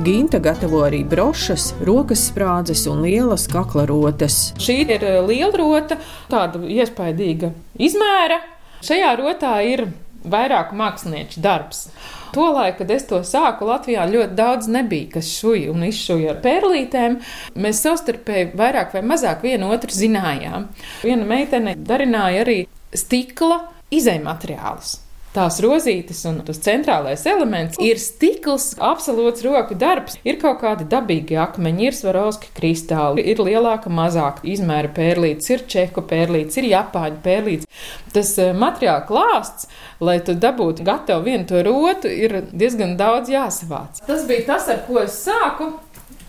Ginta 0.00 0.38
gatavo 0.38 0.80
arī 0.86 1.02
brošas, 1.04 1.74
rokas 1.84 2.22
sprādzes 2.30 2.86
un 2.88 3.02
lielas 3.04 3.44
kaklarotes. 3.52 4.38
Šī 4.62 4.78
ir 4.86 5.04
eh, 5.04 5.18
liela 5.20 5.52
rota, 5.60 5.98
tāda 6.32 6.62
iespaidīga 6.64 7.52
izmēra. 7.76 8.38
Šajā 8.82 9.10
rotā 9.20 9.52
ir 9.68 9.84
vairāku 10.24 10.78
mākslinieku 10.80 11.42
darbs. 11.44 11.84
Tolaik, 12.32 12.78
kad 12.80 12.90
es 12.96 13.04
to 13.10 13.20
sāku, 13.28 13.68
Latvijā 13.68 14.08
ļoti 14.08 14.38
daudz 14.38 14.72
nebija, 14.72 15.10
kas 15.18 15.28
šuja 15.36 15.68
un 15.74 15.84
izšuja 15.84 16.32
ar 16.32 16.42
pērlītēm. 16.42 17.20
Mēs 17.60 17.84
savstarpēji 17.84 18.54
vairāk 18.58 18.96
vai 18.96 19.04
mazāk 19.12 19.44
vienu 19.44 19.70
otru 19.76 19.92
zinājām. 19.92 20.70
Viena 21.04 21.28
meitene 21.36 21.76
darināja 21.76 22.46
arī 22.46 22.58
stikla 22.96 23.66
izējumateriālus 23.92 25.02
tās 25.32 25.58
rozītes 25.64 26.20
un 26.28 26.40
tas 26.46 26.60
centrālais 26.62 27.24
elements 27.28 27.80
ir 27.82 28.00
stikls, 28.00 28.72
absolūts 28.82 29.44
roku 29.46 29.76
darbs. 29.78 30.18
Ir 30.28 30.38
kaut 30.42 30.60
kādi 30.62 30.86
dabīgi 30.88 31.38
akmeņi, 31.40 31.88
ir 31.88 31.96
svarovski 31.96 32.52
kristāli, 32.56 33.24
ir 33.32 33.40
lielāka, 33.42 33.92
mazāka 33.92 34.44
izmēra 34.48 34.92
pērlītes, 34.92 35.48
ir 35.54 35.64
čeku 35.72 36.04
pērlītes, 36.08 36.58
ir 36.60 36.68
japāņu 36.72 37.22
pērlītes. 37.24 37.86
Tas 38.12 38.34
eh, 38.42 38.52
materiāla 38.56 39.06
klāsts, 39.08 39.70
lai 40.04 40.18
tu 40.24 40.36
dabūtu 40.36 40.84
gatavu 40.86 41.26
vienu 41.30 41.48
to 41.48 41.64
rotu, 41.64 42.12
ir 42.12 42.42
diezgan 42.52 42.98
daudz 43.00 43.32
jāsavāc. 43.32 44.04
Tas 44.06 44.28
bija 44.28 44.52
tas, 44.52 44.68
ar 44.72 44.84
ko 44.88 45.00
es 45.04 45.16
sāku. 45.24 45.72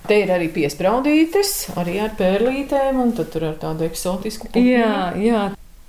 Te 0.04 0.18
ir 0.20 0.34
arī 0.36 0.50
piespraudītes, 0.52 1.78
arī 1.80 1.94
ar 2.04 2.12
pērlītēm, 2.20 2.98
un 3.00 3.14
tur 3.16 3.46
ar 3.48 3.56
tādu 3.62 3.86
eksotisku 3.88 4.50
pupiņu. 4.50 4.74
Jā, 4.74 4.98
jā. 5.16 5.46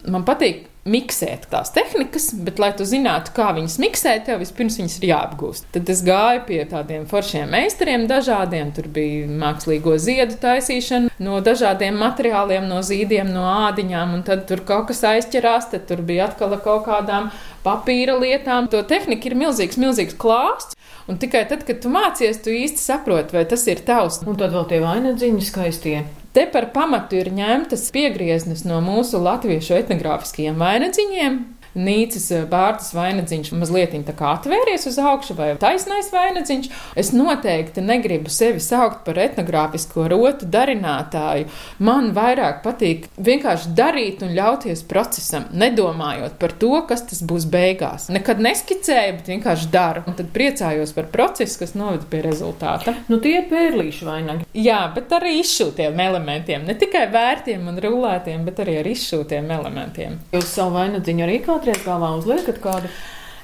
Man 0.06 0.22
patīk 0.28 0.68
miksēt 0.88 1.46
tās 1.52 1.72
tehnikas, 1.74 2.28
bet, 2.44 2.60
lai 2.60 2.70
tu 2.76 2.86
zinātu, 2.88 3.32
kā 3.36 3.50
viņas 3.56 3.76
miksēt, 3.80 4.26
tev 4.26 4.42
vispirms 4.42 4.76
viņas 4.80 4.96
ir 5.00 5.06
jāapgūst. 5.10 5.68
Tad 5.74 5.90
es 5.92 6.02
gāju 6.04 6.44
pie 6.48 6.60
tādiem 6.68 7.06
foršiem 7.08 7.48
meistariem, 7.54 8.06
dažādiem. 8.10 8.72
Tur 8.76 8.88
bija 8.92 9.28
mākslīgo 9.28 9.96
ziedu 10.00 10.36
taisīšana 10.42 11.14
no 11.24 11.40
dažādiem 11.44 11.96
materiāliem, 12.00 12.68
no 12.68 12.82
zīdiem, 12.84 13.32
no 13.32 13.46
ādiņām, 13.68 14.16
un 14.18 14.24
tad 14.26 14.44
tur 14.50 14.64
kaut 14.68 14.90
kas 14.92 15.04
aizķerās, 15.14 15.70
tad 15.72 15.88
tur 15.88 16.04
bija 16.04 16.28
atkal 16.28 16.56
kaut 16.64 16.84
kādām 16.88 17.30
papīra 17.64 18.18
lietām. 18.20 18.68
To 18.72 18.84
tehnika 18.84 19.30
ir 19.30 19.38
milzīgs, 19.40 19.80
milzīgs 19.80 20.18
klāsts. 20.20 20.76
Un 21.08 21.18
tikai 21.20 21.42
tad, 21.48 21.66
kad 21.68 21.82
tu 21.84 21.90
mācies, 21.92 22.38
tu 22.40 22.52
īsti 22.52 22.80
saproti, 22.80 23.36
vai 23.36 23.44
tas 23.48 23.66
ir 23.68 23.84
tavs. 23.84 24.22
Un 24.24 24.40
tad 24.40 24.56
vēl 24.56 24.68
tie 24.70 24.80
vainadziņi 24.84 25.48
skaistie. 25.52 25.98
Te 26.34 26.48
par 26.50 26.64
pamatu 26.74 27.14
ir 27.14 27.28
ņemtas 27.30 27.84
piegrieznes 27.94 28.64
no 28.66 28.80
mūsu 28.82 29.20
latviešu 29.22 29.76
etnogrāfiskajiem 29.76 30.56
vainadziņiem, 30.58 31.36
Nīcas 31.74 32.28
eh, 32.34 32.44
bārtas 32.50 32.92
vainadziņš 32.94 33.52
mazliet 33.58 33.94
atvēries 33.94 34.86
uz 34.88 34.96
augšu, 34.98 35.34
vai 35.38 35.52
taisnais 35.60 36.10
vainadziņš. 36.12 36.68
Es 36.98 37.12
noteikti 37.14 37.82
negribu 37.84 38.30
sevi 38.32 38.62
saukt 38.62 39.02
par 39.06 39.18
etnogrāfisko 39.20 40.06
rotu 40.10 40.46
darinātāju. 40.50 41.48
Man 41.84 42.12
vairāk 42.16 42.62
patīk 42.64 43.08
vienkārši 43.18 43.74
darīt 43.76 44.22
un 44.24 44.34
ļauties 44.36 44.84
procesam, 44.90 45.48
nedomājot 45.52 46.38
par 46.40 46.54
to, 46.60 46.72
kas 46.88 47.04
tas 47.10 47.22
būs 47.26 47.46
beigās. 47.50 48.08
Nekad 48.14 48.42
neskicēju, 48.44 49.18
bet 49.18 49.30
vienkārši 49.34 49.70
daru. 49.74 50.04
Un 50.08 50.18
tad 50.18 50.30
priecājos 50.34 50.94
par 50.96 51.10
procesu, 51.12 51.58
kas 51.62 51.74
noved 51.78 52.06
pie 52.10 52.22
rezultāta. 52.24 52.96
Nu, 53.10 53.18
tie 53.22 53.40
ir 53.40 53.48
pērlīšu 53.50 54.08
vainagi. 54.08 54.48
Jā, 54.54 54.80
bet 54.94 55.12
arī 55.14 55.38
izšūtiem 55.40 55.98
elementiem. 56.06 56.66
Ne 56.68 56.78
tikai 56.78 57.06
vērtiem 57.12 57.66
un 57.70 57.80
rulētiem, 57.82 58.44
bet 58.46 58.62
arī 58.64 58.78
ar 58.80 58.90
izšūtiem 58.90 59.50
elementiem. 59.58 60.18
Jūs 60.34 60.54
savu 60.54 60.78
vainadziņu 60.78 61.26
arī 61.26 61.40
kā 61.44 61.58
kādreiz 61.64 61.84
galvā 61.86 62.14
uzliekat 62.18 62.60
kādu? 62.60 62.90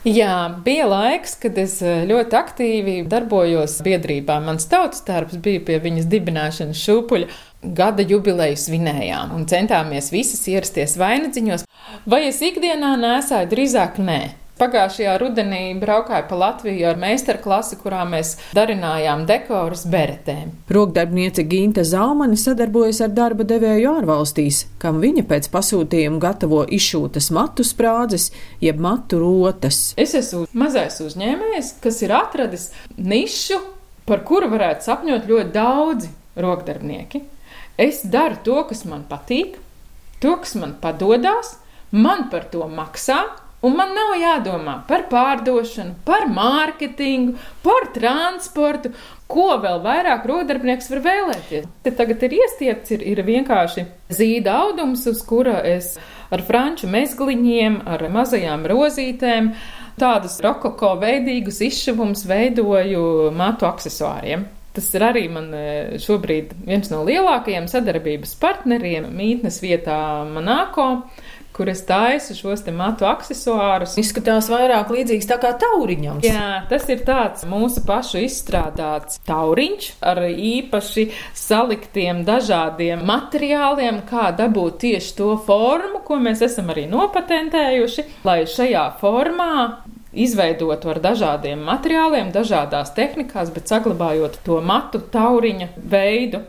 Jā, 0.04 0.48
bija 0.64 0.86
laiks, 0.88 1.34
kad 1.40 1.58
es 1.60 1.74
eh, 1.84 2.06
ļoti 2.08 2.36
aktīvi 2.38 2.94
darbojos 3.08 3.78
biedrībā. 3.84 4.38
Mans 4.40 4.64
tautas 4.68 5.04
darbs 5.04 5.36
bija 5.44 5.60
pie 5.66 5.76
viņas 5.80 6.08
dibināšanas 6.08 6.80
šūpuļa. 6.80 7.28
Gada 7.76 8.04
jubileju 8.08 8.56
svinējām 8.56 9.34
un 9.36 9.44
centāmies 9.48 10.08
visas 10.12 10.46
ierasties 10.48 10.96
vainadziņos. 11.00 11.66
Vai 12.08 12.22
es 12.30 12.40
ikdienā 12.40 12.94
nesāju? 13.00 13.50
Drīzāk 13.52 14.00
nē. 14.00 14.20
Pagājušajā 14.60 15.14
rudenī 15.16 15.60
braukāju 15.80 16.26
pa 16.28 16.36
Latviju 16.36 16.84
ar 16.90 16.98
meistarklasi, 17.00 17.78
kurā 17.80 18.02
mēs 18.04 18.34
darinājām 18.52 19.22
dekorus 19.24 19.86
beretēm. 19.88 20.50
Rokdarbniece 20.68 21.46
Ginta 21.48 21.80
Zaumani 21.88 22.36
sadarbojas 22.36 23.00
ar 23.06 23.14
darba 23.16 23.46
devēju 23.48 23.94
ārvalstīs, 24.02 24.66
kam 24.82 25.00
viņa 25.00 25.24
pēc 25.32 25.48
pasūtījuma 25.54 26.20
gatavo 26.20 26.60
izšūtas 26.76 27.30
matu 27.32 27.64
sprādzes, 27.64 28.28
jeb 28.60 28.84
matu 28.84 29.22
rotas. 29.24 29.80
Es 29.96 30.12
esmu 30.20 30.44
mazais 30.52 31.00
uzņēmējs, 31.08 31.74
kas 31.80 32.04
ir 32.04 32.12
atradis 32.20 32.68
nišu, 33.00 33.62
par 34.04 34.26
kuru 34.28 34.52
varētu 34.52 34.90
sapņot 34.90 35.28
ļoti 35.32 35.56
daudzi 35.56 36.12
rokdarbnieki. 36.36 37.24
Es 37.80 38.04
daru 38.04 38.36
to, 38.44 38.60
kas 38.68 38.84
man 38.84 39.08
patīk, 39.08 39.56
to, 40.20 40.36
kas 40.36 40.58
man 40.60 40.76
padodas, 40.82 41.56
man 41.96 42.28
par 42.28 42.52
to 42.52 42.68
maksā 42.68 43.24
Un 43.60 43.74
man 43.76 43.90
nav 43.92 44.14
jādomā 44.16 44.78
par 44.88 45.02
pārdošanu, 45.10 45.98
par 46.08 46.24
mārketingu, 46.32 47.34
par 47.60 47.90
transportu, 47.92 48.94
ko 49.30 49.58
vēl 49.60 49.82
vairāk 49.84 50.24
rodarbinieks 50.30 50.88
var 50.94 51.02
vēlēties. 51.04 51.66
Te 51.84 51.92
tagad 51.96 52.24
ir 52.24 52.38
iestiepts, 52.38 52.94
ir, 52.96 53.04
ir 53.12 53.20
vienkārši 53.26 53.84
zīda 54.16 54.56
audums, 54.64 55.04
uz 55.10 55.20
kura 55.28 55.58
es 55.68 55.92
ar 56.32 56.40
franču 56.46 56.88
mezgliņiem, 56.90 57.82
ar 57.90 58.06
mazajām 58.12 58.64
rozītēm, 58.70 59.52
tādus 60.00 60.38
rokoko 60.40 60.94
veidīgus 61.02 61.60
izšuvumus 61.68 62.24
veidoju 62.30 63.04
matu 63.36 63.68
aksesuāriem. 63.68 64.46
Tas 64.70 64.86
ir 64.94 65.02
arī 65.02 65.24
man 65.32 65.48
e, 65.52 65.62
šobrīd 65.98 66.54
viens 66.62 66.92
no 66.92 67.02
lielākajiem 67.02 67.66
sadarbības 67.68 68.36
partneriem 68.38 69.08
mītnes 69.18 69.58
vietā 69.64 69.98
Manāko 70.30 70.86
kur 71.60 71.68
es 71.68 71.82
taisu 71.84 72.32
šos 72.38 72.62
te 72.64 72.72
matu 72.72 73.04
accessorus. 73.04 73.98
Izskatās 74.00 74.46
vairāk 74.48 74.88
līdzīgs 74.94 75.28
tā 75.28 75.36
kā 75.42 75.50
tauriņam. 75.60 76.22
Jā, 76.24 76.62
tas 76.70 76.86
ir 76.88 77.02
tāds 77.04 77.44
mūsu 77.44 77.82
pašu 77.84 78.22
izstrādāts 78.24 79.20
tauriņš 79.28 79.90
ar 80.08 80.22
īpaši 80.30 81.04
saliktiem 81.36 82.22
dažādiem 82.24 83.04
materiāliem, 83.04 84.00
kā 84.08 84.30
dabūt 84.38 84.78
tieši 84.86 85.12
to 85.18 85.34
formu, 85.44 86.00
ko 86.06 86.16
mēs 86.24 86.40
esam 86.48 86.72
arī 86.72 86.86
nopatentējuši, 86.88 88.06
lai 88.24 88.38
šajā 88.48 88.86
formā 89.02 89.50
izveidotu 90.16 90.94
ar 90.94 91.02
dažādiem 91.04 91.60
materiāliem, 91.68 92.32
dažādās 92.32 92.94
tehnikās, 92.96 93.52
bet 93.52 93.68
saglabājot 93.68 94.40
to 94.48 94.62
matu 94.64 95.02
tauriņa 95.12 95.74
veidu. 95.76 96.40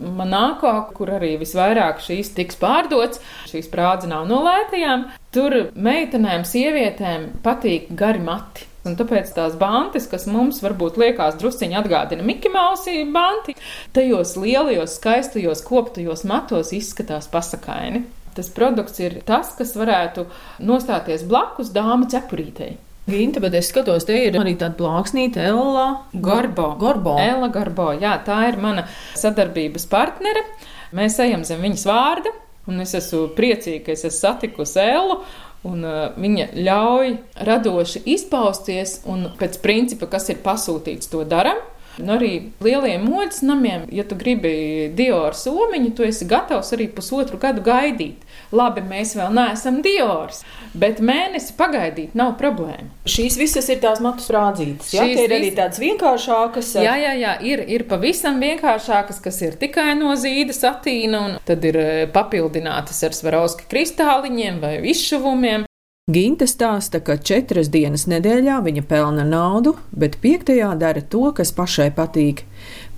Manāko, 0.00 0.72
kur 0.96 1.12
arī 1.18 1.34
visvairāk 1.40 2.00
šīs 2.04 2.32
tiks 2.36 2.58
pārdots, 2.60 3.20
šīs 3.50 3.68
prādze 3.72 4.08
nav 4.10 4.26
no 4.30 4.40
lētajām, 4.46 5.06
tur 5.34 5.56
meitenēm, 5.76 6.46
sievietēm 6.48 7.30
patīk 7.44 7.92
gari 7.96 8.24
mati. 8.24 8.66
Un 8.88 8.94
tāpēc 8.96 9.34
tās 9.36 9.58
bantas, 9.60 10.06
kas 10.08 10.24
mums 10.24 10.62
varbūt 10.64 10.96
liekas 11.00 11.36
drusciņi 11.40 11.76
atgādina 11.82 12.24
Mickey 12.24 12.48
Mouse 12.52 12.94
banti, 13.12 13.52
tajos 13.92 14.38
lielajos, 14.40 14.96
skaistajos, 14.96 15.60
koptajos 15.68 16.24
matos 16.24 16.72
izskatās 16.72 17.28
pasakaini. 17.28 18.06
Tas 18.32 18.48
produkts 18.56 19.02
ir 19.02 19.18
tas, 19.28 19.52
kas 19.58 19.74
varētu 19.76 20.24
nostāties 20.64 21.26
blakus 21.28 21.74
dāmu 21.74 22.08
cepurītei. 22.08 22.78
Ginta, 23.08 23.40
bet 23.42 23.54
es 23.58 23.70
skatos, 23.72 24.04
te 24.06 24.16
ir 24.26 24.36
arī 24.38 24.52
tāda 24.60 24.76
plāksnīte, 24.78 25.40
Ella 25.42 25.86
Garbo. 26.12 26.74
Garbo. 26.80 27.16
Ella 27.18 27.48
Garbo, 27.52 27.90
jā, 27.98 28.12
tā 28.26 28.42
ir 28.50 28.58
mana 28.60 28.84
sadarbības 29.18 29.88
partnere. 29.90 30.44
Mēs 30.96 31.18
ejam 31.22 31.42
zem 31.46 31.62
viņas 31.64 31.86
vārda, 31.88 32.32
un 32.70 32.82
es 32.84 32.94
esmu 32.98 33.30
priecīga, 33.36 33.86
ka 33.86 33.94
es 33.96 34.04
esmu 34.04 34.18
satikusi 34.18 34.82
Ellu. 34.84 35.20
Un, 35.68 35.82
uh, 35.84 36.14
viņa 36.16 36.46
ļauj 36.56 37.10
radoši 37.44 38.00
izpausties, 38.14 39.02
un 39.12 39.26
pēc 39.36 39.58
principa, 39.60 40.08
kas 40.08 40.30
ir 40.32 40.38
pasūtīts, 40.44 41.10
to 41.12 41.20
darām. 41.28 41.58
Un 42.00 42.14
arī 42.16 42.32
lieliem 42.64 43.04
modes 43.04 43.42
namiem, 43.44 43.86
ja 43.92 44.04
tu 44.08 44.16
gribi 44.18 44.90
Dioru 44.96 45.36
somiņu, 45.36 45.92
tu 45.96 46.06
esi 46.06 46.26
gatavs 46.28 46.72
arī 46.76 46.88
pusotru 46.94 47.38
gadu 47.40 47.62
gaidīt. 47.64 48.26
Labi, 48.56 48.82
mēs 48.82 49.14
vēl 49.18 49.30
neesam 49.36 49.78
Diors, 49.84 50.42
bet 50.74 50.98
mēnesi 51.04 51.54
pagaidīt 51.58 52.16
nav 52.18 52.34
problēma. 52.40 52.88
Šīs 53.10 53.38
visas 53.38 53.68
ir 53.70 53.78
tās 53.82 54.02
matu 54.02 54.24
sprādzītes. 54.24 54.90
Jā, 54.96 55.06
Šīs 55.06 55.22
ir 55.26 55.36
arī 55.36 55.52
tādas 55.54 55.80
vienkāršākas. 55.82 56.72
Jā, 56.82 56.96
jā, 56.98 57.14
jā, 57.20 57.36
ir, 57.46 57.64
ir 57.70 57.86
pavisam 57.90 58.42
vienkāršākas, 58.42 59.22
kas 59.22 59.40
ir 59.46 59.58
tikai 59.60 59.92
no 59.98 60.16
zīda 60.18 60.56
satīna, 60.56 61.24
un 61.26 61.40
tad 61.46 61.64
ir 61.68 61.78
eh, 61.80 62.04
papildinātas 62.10 63.04
ar 63.06 63.16
svarauski 63.16 63.70
kristāliņiem 63.70 64.62
vai 64.62 64.78
izšuvumiem. 64.90 65.69
Ginta 66.10 66.46
stāsta, 66.48 66.98
ka 67.04 67.14
četras 67.22 67.68
dienas 67.70 68.08
nedēļā 68.10 68.56
viņa 68.64 68.82
pelna 68.90 69.22
naudu, 69.28 69.76
bet 69.94 70.16
piektajā 70.22 70.72
dara 70.80 71.04
to, 71.12 71.28
kas 71.36 71.52
pašai 71.54 71.90
patīk. 71.94 72.40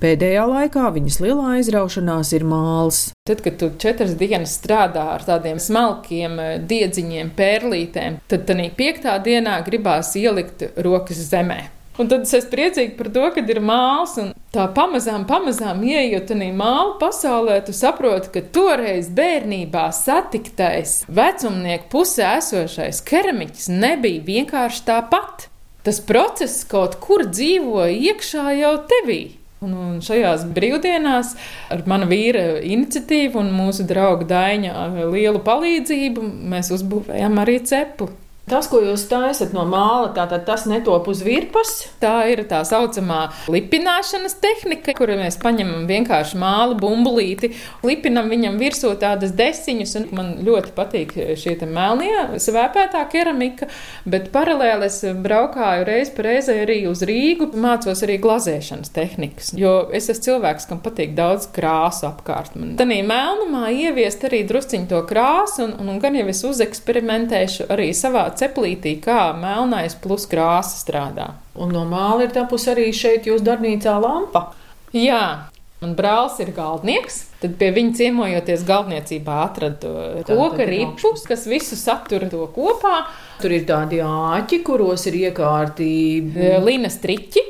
Pēdējā 0.00 0.46
laikā 0.48 0.86
viņas 0.94 1.18
lielā 1.20 1.50
aizraušanās 1.58 2.30
ir 2.38 2.46
māls. 2.48 3.02
Tad, 3.28 3.42
kad 3.44 3.58
tu 3.60 3.68
četras 3.82 4.14
dienas 4.16 4.54
strādā 4.56 5.10
ar 5.18 5.26
tādiem 5.28 5.60
smalkiem 5.60 6.40
eh, 6.40 6.56
diedziņiem, 6.72 7.34
pērlītēm, 7.36 8.18
tad 8.32 8.48
tādā 8.48 8.70
piektā 8.78 9.18
dienā 9.26 9.60
gribās 9.66 10.14
ielikt 10.16 10.70
rokas 10.80 11.20
zemē. 11.28 11.60
Un 12.00 12.08
tad 12.08 12.24
es 12.24 12.32
esmu 12.32 12.48
priecīga 12.54 12.94
par 12.96 13.08
to, 13.12 13.24
ka 13.34 13.42
ir 13.52 13.58
māls 13.60 14.14
tā 14.54 14.64
pamazām, 14.76 15.26
pamazām 15.28 15.82
ieejot 15.84 16.30
tajā 16.30 16.48
māla 16.56 16.94
pasaulē, 17.00 17.58
tu 17.66 17.74
saproti, 17.76 18.30
ka 18.32 18.42
toreiz 18.54 19.10
bērnībā 19.12 19.90
satiktais 19.92 21.02
vecumnieku 21.12 21.90
pusē 21.92 22.38
esošais 22.38 23.02
keramiķis 23.08 23.68
nebija 23.76 24.24
vienkārši 24.24 24.86
tāpat. 24.88 25.48
Tas 25.82 25.98
process 26.06 26.64
kaut 26.70 26.96
kur 27.02 27.26
dzīvoja 27.26 27.92
iekšā 28.12 28.48
jau 28.60 28.74
tevī. 28.88 29.20
Un, 29.62 29.74
un 29.78 30.00
šajās 30.02 30.46
brīvdienās 30.56 31.36
ar 31.70 31.84
mana 31.90 32.08
vīra 32.10 32.62
iniciatīvu 32.66 33.38
un 33.42 33.52
mūsu 33.54 33.84
drauga 33.86 34.26
Daņa 34.32 34.88
lielu 35.12 35.42
palīdzību 35.44 36.24
mēs 36.50 36.72
uzbūvējām 36.74 37.38
arī 37.44 37.60
cepli. 37.68 38.10
Tas, 38.50 38.66
ko 38.66 38.80
jūs 38.82 39.04
taisat 39.06 39.52
no 39.54 39.62
māla, 39.70 40.08
tātad 40.16 40.42
tas 40.48 40.64
netop 40.66 41.06
uz 41.08 41.20
virpas. 41.22 41.70
Tā 42.02 42.24
ir 42.32 42.42
tā 42.50 42.58
saucamā 42.66 43.20
lipināšanas 43.52 44.34
tehnika, 44.42 44.96
kur 44.98 45.12
mēs 45.14 45.38
paņemam 45.40 45.84
vienkārši 45.86 46.40
māla 46.42 46.74
bumbulīti, 46.78 47.52
lipinam 47.86 48.26
viņam 48.32 48.58
virsū 48.58 48.90
tādas 49.00 49.32
desiņas, 49.38 49.94
un 50.00 50.08
man 50.18 50.32
ļoti 50.42 50.74
patīk 50.74 51.14
šie 51.38 51.54
melnie 51.70 52.40
svēpētā 52.42 53.04
keramika, 53.12 53.68
bet 54.10 54.32
paralēli 54.34 54.88
es 54.90 54.98
braukāju 55.22 55.86
reiz 55.86 56.10
pa 56.10 56.26
reizē 56.26 56.58
arī 56.64 56.80
uz 56.90 57.04
Rīgu, 57.06 57.52
mācos 57.54 58.02
arī 58.02 58.18
glazēšanas 58.22 58.90
tehnikas, 58.92 59.52
jo 59.54 59.76
es 59.94 60.10
esmu 60.10 60.26
cilvēks, 60.26 60.66
kam 60.68 60.82
patīk 60.82 61.14
daudz 61.14 61.46
krāsu 61.54 62.08
apkārt. 62.10 62.58
Man 62.58 62.74
tanī 62.80 63.00
melnumā 63.06 63.70
ieviest 63.70 64.26
arī 64.26 64.42
drusciņu 64.50 64.90
to 64.90 65.00
krāsu, 65.06 65.68
un, 65.68 65.78
un 65.94 66.02
gan 66.02 66.18
jau 66.18 66.26
es 66.34 66.42
uzeksperimentēšu 66.50 67.70
arī 67.72 67.92
savā 67.96 68.31
ceplītī, 68.38 68.96
kā 69.04 69.30
melnais 69.38 69.96
plus 69.98 70.26
krāsa 70.30 70.78
strādā. 70.80 71.32
Un 71.54 71.72
no 71.74 71.86
māla 71.88 72.26
ir 72.26 72.34
tapusi 72.34 72.72
arī 72.72 72.90
šeit 72.96 73.28
jūsu 73.28 73.44
darbnīcā 73.46 73.96
lampa. 74.02 74.50
Jā, 74.92 75.52
Man 75.82 75.96
brālis 75.98 76.36
ir 76.38 76.52
galdnieks, 76.54 77.16
tad 77.40 77.56
pie 77.58 77.72
viņa 77.74 77.96
ciemojoties 77.98 78.60
galdniecībā 78.68 79.38
atradu 79.48 79.90
koku 80.28 80.66
ripu, 80.68 81.10
kas 81.26 81.42
visu 81.50 81.74
satura 81.74 82.28
to 82.30 82.44
kopā. 82.54 83.00
Tur 83.42 83.56
ir 83.56 83.64
tādi 83.66 83.98
āķi, 84.06 84.60
kuros 84.62 85.08
ir 85.10 85.16
iekārtība. 85.24 86.60
Līnas 86.62 87.00
triķi, 87.02 87.42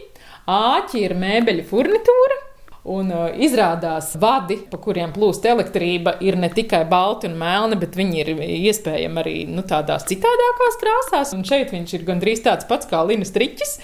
āķi 0.48 1.04
ir 1.04 1.16
mēbeļu 1.20 1.66
furnitūra. 1.68 2.40
Un 2.82 3.12
uh, 3.14 3.28
izrādās, 3.38 4.08
vadi, 4.18 4.56
pa 4.66 4.78
kuriem 4.82 5.12
plūst 5.14 5.44
elektrība, 5.46 6.16
ir 6.26 6.34
ne 6.34 6.48
tikai 6.50 6.80
balti 6.90 7.28
un 7.28 7.36
melni, 7.38 7.76
bet 7.78 7.94
viņi 7.94 8.22
ir 8.24 8.30
iespējami 8.42 9.20
arī 9.22 9.34
nu, 9.46 9.62
tādās 9.62 10.08
citādākās 10.08 10.78
krāsās. 10.80 11.34
Un 11.36 11.44
šeit 11.46 11.70
viņš 11.70 11.94
ir 11.94 12.06
gandrīz 12.08 12.42
tāds 12.42 12.66
pats 12.66 12.90
kā 12.90 13.04
Linas 13.06 13.30
triķis. 13.36 13.76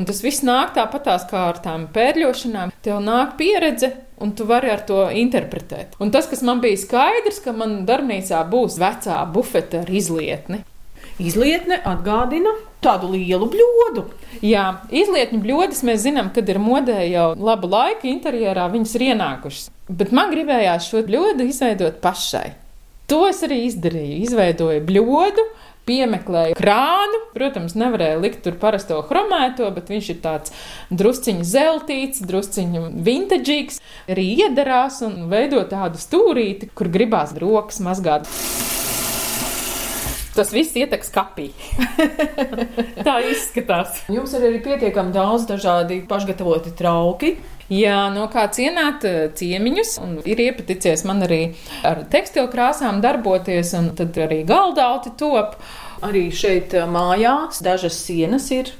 Un 0.00 0.08
tas 0.08 0.22
viss 0.24 0.44
nāk 0.46 0.72
tāpatās 0.76 1.26
kā 1.28 1.50
ar 1.50 1.60
tām 1.64 1.84
pērļošanām. 1.92 2.72
Tev 2.84 3.02
nāk 3.04 3.36
pieredze, 3.36 3.92
un 4.24 4.32
tu 4.32 4.48
vari 4.48 4.72
ar 4.72 4.86
to 4.88 5.02
interpretēt. 5.12 5.98
Un 6.00 6.14
tas, 6.14 6.28
kas 6.30 6.40
man 6.46 6.64
bija 6.64 6.80
skaidrs, 6.80 7.42
ka 7.44 7.52
man 7.52 7.82
darbnīcā 7.88 8.40
būs 8.48 8.80
vecā 8.80 9.20
bufete 9.36 9.84
ar 9.84 9.92
izlietni. 9.92 10.62
Izlietne 11.16 11.78
atgādina 11.88 12.50
tādu 12.84 13.08
lielu 13.14 13.48
bļodu. 13.48 14.04
Jā, 14.44 14.66
izlietņu 14.92 15.40
bļodas 15.40 15.80
mēs 15.88 16.02
zinām, 16.04 16.28
kad 16.34 16.48
ir 16.52 16.60
modē 16.60 16.98
jau 17.08 17.30
labu 17.40 17.70
laiku 17.72 18.10
interjerā, 18.10 18.66
viņas 18.72 18.92
ir 18.98 19.06
ienākušas. 19.12 19.70
Bet 19.88 20.12
man 20.12 20.34
gribējās 20.34 20.90
šo 20.90 21.00
bļodu 21.06 21.48
izveidot 21.48 22.02
pašai. 22.04 22.50
To 23.08 23.22
es 23.30 23.40
arī 23.46 23.62
izdarīju. 23.68 24.18
Izveidoju 24.26 24.82
bļodu, 24.84 25.44
piemeklēju 25.86 26.58
krānu. 26.58 27.20
Protams, 27.36 27.76
nevarēja 27.78 28.18
likt 28.20 28.42
tur 28.44 28.58
parasto 28.60 28.98
chromēto, 29.06 29.68
bet 29.72 29.92
viņš 29.94 30.10
ir 30.12 30.18
tāds 30.24 30.54
drusciņš 30.90 31.52
zeltīts, 31.52 32.24
drusciņš 32.26 32.90
vintaģīgs. 33.06 33.80
Arī 34.12 34.26
iedarās 34.42 35.00
un 35.06 35.30
veido 35.32 35.62
tādu 35.70 36.02
stūrīti, 36.02 36.72
kur 36.76 36.90
gribās 36.92 37.32
rokas 37.40 37.80
mazgāt. 37.86 38.28
Tas 40.36 40.50
viss 40.52 40.76
ietekmēs 40.76 41.12
kapī. 41.14 41.46
Tā 43.06 43.16
izskatās. 43.30 44.02
Jums 44.12 44.34
ir 44.36 44.44
arī 44.50 44.58
pietiekami 44.64 45.14
daudz 45.14 45.46
dažādi 45.48 46.02
pašgatavoti 46.08 46.74
trauki. 46.76 47.36
Jā, 47.72 48.04
no 48.14 48.28
kā 48.30 48.44
cienāt 48.54 49.02
eh, 49.08 49.24
ciemiņus, 49.34 49.96
un 50.04 50.18
ir 50.28 50.42
iepaticies 50.44 51.02
man 51.08 51.24
arī 51.26 51.40
ar 51.86 52.04
tekstilu 52.12 52.46
krāsām 52.52 53.00
darboties, 53.02 53.72
un 53.74 53.90
tad 53.98 54.14
arī 54.22 54.44
galdauti 54.46 55.16
top. 55.18 55.56
Arī 56.06 56.28
šeit 56.30 56.76
eh, 56.76 56.86
mājās 56.86 57.64
dažas 57.66 57.96
sienas 57.98 58.52
ir 58.54 58.70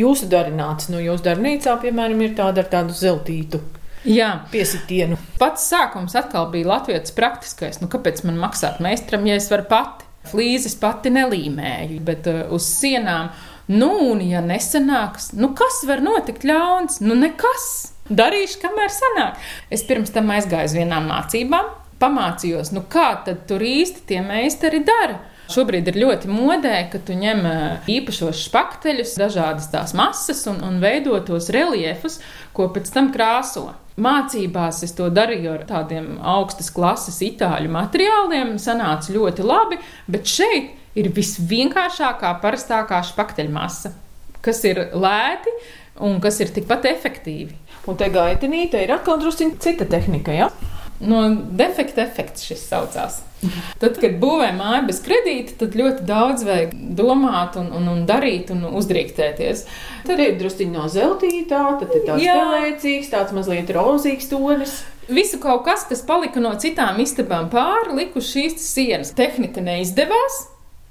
jūsu 0.00 0.26
darināts. 0.32 0.88
No 0.90 0.98
jūsu 1.02 1.28
darbnīcā, 1.28 1.76
piemēram, 1.84 2.24
ir 2.24 2.34
tāda 2.40 2.64
ar 2.64 2.72
tādu 2.72 2.96
zeltītu. 2.98 3.60
Jā, 4.02 4.32
piesitienu. 4.50 5.14
Pats 5.38 5.68
sākums 5.70 6.16
atkal 6.18 6.48
bija 6.50 6.72
latviešu 6.72 7.14
praktiskais. 7.14 7.78
Nu, 7.78 7.86
kāpēc 7.92 8.24
man 8.26 8.40
maksāt 8.42 8.82
meistaram, 8.82 9.28
ja 9.30 9.36
es 9.38 9.46
varu 9.52 9.68
pati? 9.70 10.08
Flīzes 10.30 10.76
pati 10.78 11.10
nelīmēju, 11.12 12.00
bet 12.06 12.28
uh, 12.30 12.44
uz 12.54 12.66
sienām. 12.78 13.32
Nu, 13.72 13.90
un 14.10 14.20
ja 14.26 14.42
nesanāks, 14.44 15.32
nu 15.38 15.52
kas 15.58 15.82
var 15.88 16.02
notikt 16.04 16.46
ļauns? 16.46 17.00
Nu, 17.04 17.16
nekas. 17.18 17.68
Darīšu, 18.12 18.58
kamēr 18.64 18.90
sanāk. 18.92 19.38
Es 19.72 19.84
pirms 19.86 20.10
tam 20.12 20.32
aizgāju 20.34 20.68
uz 20.68 20.74
vienām 20.76 21.06
mācībām, 21.08 21.68
pamācījos, 22.02 22.72
nu 22.74 22.82
kā 22.90 23.12
tad 23.24 23.44
tur 23.48 23.62
īsti 23.62 24.02
tie 24.10 24.18
meistari 24.26 24.82
dara. 24.84 25.20
Šobrīd 25.50 25.88
ir 25.90 25.98
ļoti 26.04 26.30
modē, 26.30 26.76
ka 26.92 27.00
tu 27.02 27.16
ņem 27.18 27.42
īpašos 27.90 28.44
spakteļus, 28.46 29.16
dažādas 29.20 29.68
tās 29.72 29.92
masas 29.98 30.44
un, 30.50 30.62
un 30.64 30.78
veido 30.82 31.18
tos 31.26 31.50
reliefus, 31.52 32.20
ko 32.54 32.68
pēc 32.72 32.92
tam 32.94 33.10
krāso. 33.14 33.72
Mācībās 34.00 34.80
es 34.86 34.94
to 34.96 35.10
darīju 35.12 35.50
ar 35.52 35.64
tādiem 35.68 36.14
augstas 36.24 36.70
klases 36.72 37.18
itāļu 37.26 37.68
materiāliem, 37.74 38.54
sanāca 38.62 39.12
ļoti 39.12 39.44
labi, 39.44 39.80
bet 40.08 40.30
šeit 40.30 40.72
ir 40.96 41.10
visvienkāršākā, 41.12 42.32
parastākā 42.40 43.02
spakteļmasa, 43.10 43.92
kas 44.44 44.62
ir 44.68 44.80
lēti 44.96 45.52
un 46.00 46.20
kas 46.24 46.40
ir 46.40 46.52
tikpat 46.54 46.88
efektīvi. 46.88 47.58
Un 47.90 47.98
te 47.98 48.08
gaitinīte 48.14 48.80
ir 48.80 48.94
atkal 48.94 49.18
drusku 49.20 49.50
cita 49.60 49.84
tehnika, 49.90 50.32
ja? 50.36 50.48
No 51.02 51.22
defekta 51.58 52.04
efekts 52.04 52.46
šis 52.46 52.62
saucās. 52.70 53.20
Tad, 53.82 53.96
kad 53.98 54.20
būvē 54.22 54.52
māju 54.54 54.84
bez 54.86 55.00
kredīta, 55.02 55.56
tad 55.64 55.74
ļoti 55.78 56.04
daudz 56.06 56.44
vajag 56.46 56.76
domāt, 56.98 57.56
un, 57.58 57.72
un, 57.74 57.88
un 57.90 58.04
darīt 58.06 58.52
un 58.54 58.62
uzdrīkstēties. 58.70 59.64
Tad 60.06 60.22
ir 60.22 60.36
druskuļi 60.38 60.70
no 60.70 60.86
zeltītā, 60.92 61.62
tad 61.80 61.90
ir 61.96 62.06
tāds 62.06 62.26
pelēcīgs, 62.28 63.10
tāds 63.10 63.34
mazliet 63.34 63.72
rozīgs 63.74 64.30
tonis. 64.30 64.78
Visu 65.10 65.40
kaut 65.42 65.64
kas, 65.66 65.82
kas 65.90 66.04
palika 66.06 66.40
no 66.42 66.54
citām 66.62 67.00
istabām 67.02 67.50
pāri, 67.50 67.96
liku 67.98 68.22
šīs 68.22 68.60
sienas. 68.62 69.10
Tehnika 69.18 69.64
neizdevās, 69.64 70.44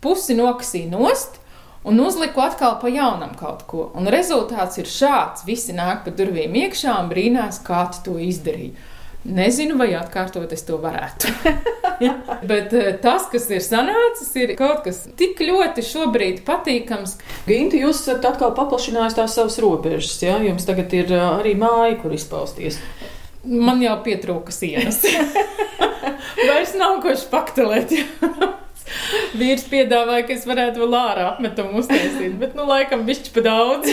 pusi 0.04 0.36
nokasīja 0.36 0.92
nost. 0.92 1.40
Un 1.88 1.98
uzliku 1.98 2.44
atkal 2.44 2.76
pa 2.78 2.92
jaunam 2.94 3.32
kaut 3.40 3.64
ko. 3.66 3.88
Un 3.98 4.06
rezultāts 4.14 4.78
ir 4.78 4.86
šāds. 4.86 5.48
Visi 5.48 5.74
nāk 5.74 6.04
pa 6.06 6.12
durvīm 6.14 6.54
iekšā 6.68 7.00
un 7.00 7.10
brīnās, 7.10 7.58
kā 7.66 7.88
tu 7.96 8.04
to 8.06 8.20
izdarīji. 8.22 8.76
Nezinu, 9.22 9.76
vai 9.78 9.92
atkārtot 9.94 10.50
es 10.56 10.64
to 10.66 10.80
varētu. 10.82 11.30
Bet 12.50 12.72
eh, 12.74 12.88
tas, 13.02 13.28
kas 13.30 13.46
ir 13.54 13.62
sanācis, 13.62 14.32
ir 14.42 14.56
kaut 14.58 14.82
kas 14.88 15.04
tik 15.18 15.44
ļoti 15.46 15.84
šobrīd 15.86 16.42
patīkams. 16.48 17.20
Ginti, 17.46 17.84
jūs 17.84 18.02
esat 18.02 18.26
atkal 18.32 18.56
paplašinājis 18.58 19.20
tās 19.20 19.38
savas 19.38 19.60
robežas, 19.62 20.18
ja? 20.26 20.40
Jums 20.42 20.66
tagad 20.66 20.94
ir 20.98 21.14
eh, 21.14 21.28
arī 21.38 21.54
māja, 21.60 22.00
kur 22.02 22.18
izpausties. 22.18 22.80
Man 23.46 23.82
jau 23.86 23.94
pietrūka 24.06 24.54
sienas. 24.54 25.04
Vairs 26.48 26.74
nav 26.82 26.98
ko 27.06 27.14
špaktelēt. 27.18 27.94
Vīrs 29.38 29.66
piedāvāja, 29.72 30.26
ka 30.28 30.36
es 30.36 30.46
varētu 30.48 30.84
vēl 30.84 30.96
ārā 30.98 31.28
apmetumu 31.34 31.82
uztaisīt, 31.82 32.36
bet, 32.42 32.56
nu, 32.58 32.66
laikam, 32.70 33.06
bišķi 33.08 33.34
pa 33.36 33.44
daudz. 33.46 33.92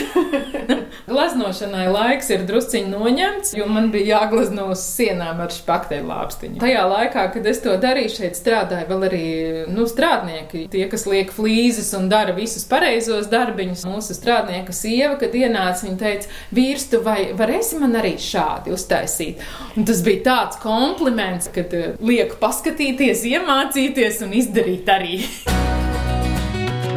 Glaznošanai 1.09 1.87
laiks 1.91 2.29
ir 2.33 2.45
drusciņi 2.49 2.91
noņemts, 2.91 3.53
jo 3.57 3.67
man 3.69 3.89
bija 3.93 4.19
jāglazno 4.19 4.69
uz 4.73 4.83
sienām 4.83 5.41
ar 5.43 5.53
špakteļu 5.53 6.09
lāpstiņu. 6.09 6.59
Tajā 6.61 6.85
laikā, 6.89 7.25
kad 7.33 7.49
es 7.49 7.61
to 7.63 7.75
darīju, 7.81 8.13
šeit 8.17 8.39
strādāja 8.39 8.87
vēl 8.89 9.05
arī, 9.09 9.23
nu, 9.71 9.87
strādnieki, 9.89 10.65
tie, 10.73 10.85
kas 10.91 11.05
liek 11.09 11.33
flīzes 11.35 11.91
un 11.97 12.09
dara 12.11 12.35
visus 12.37 12.65
pareizos 12.69 13.29
darbiņus. 13.31 13.85
Mūsu 13.89 14.15
strādnieka 14.17 14.75
sieva, 14.75 15.15
kad 15.21 15.35
ienāca, 15.37 15.87
viņa 15.87 15.99
teica, 15.99 16.33
vīrs, 16.55 16.89
tu 16.91 17.01
vai 17.05 17.31
varēsi 17.37 17.79
man 17.81 17.97
arī 17.99 18.15
šādi 18.21 18.73
uztaisīt? 18.75 19.43
Un 19.77 19.87
tas 19.89 20.03
bija 20.05 20.23
tāds 20.29 20.59
kompliments, 20.61 21.49
kad 21.55 21.73
uh, 21.77 21.91
lieku 22.05 22.37
paskatīties, 22.41 23.25
iemācīties 23.29 24.21
un 24.25 24.35
izdarīt 24.39 24.89
arī. 24.93 25.08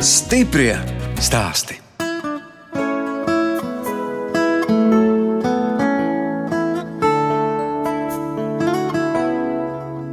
Stiprie 0.04 0.74
stāsti. 1.16 1.78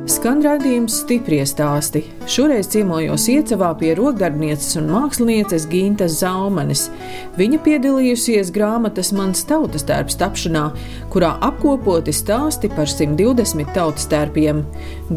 Skan 0.08 0.40
raidījums 0.46 1.02
stipri 1.02 1.42
stāsti. 1.44 2.06
Šoreiz 2.24 2.72
ciemojos 2.72 3.28
Iecavā 3.34 3.74
pie 3.82 3.92
rokdarbnieces 4.00 4.80
un 4.80 4.88
mākslinieces 4.96 5.68
Gintas 5.68 6.22
Zaumanes. 6.24 6.88
Viņa 7.36 7.60
piedalījusies 7.68 8.56
grāmatas 8.56 9.12
Mans 9.12 9.44
tautas 9.44 9.84
tērps 9.84 10.16
tapšanā, 10.24 10.70
kurā 11.12 11.36
apkopoti 11.52 12.16
stāsti 12.16 12.72
par 12.72 12.88
120 12.88 13.76
tautas 13.76 14.08
tērpiem. 14.08 14.64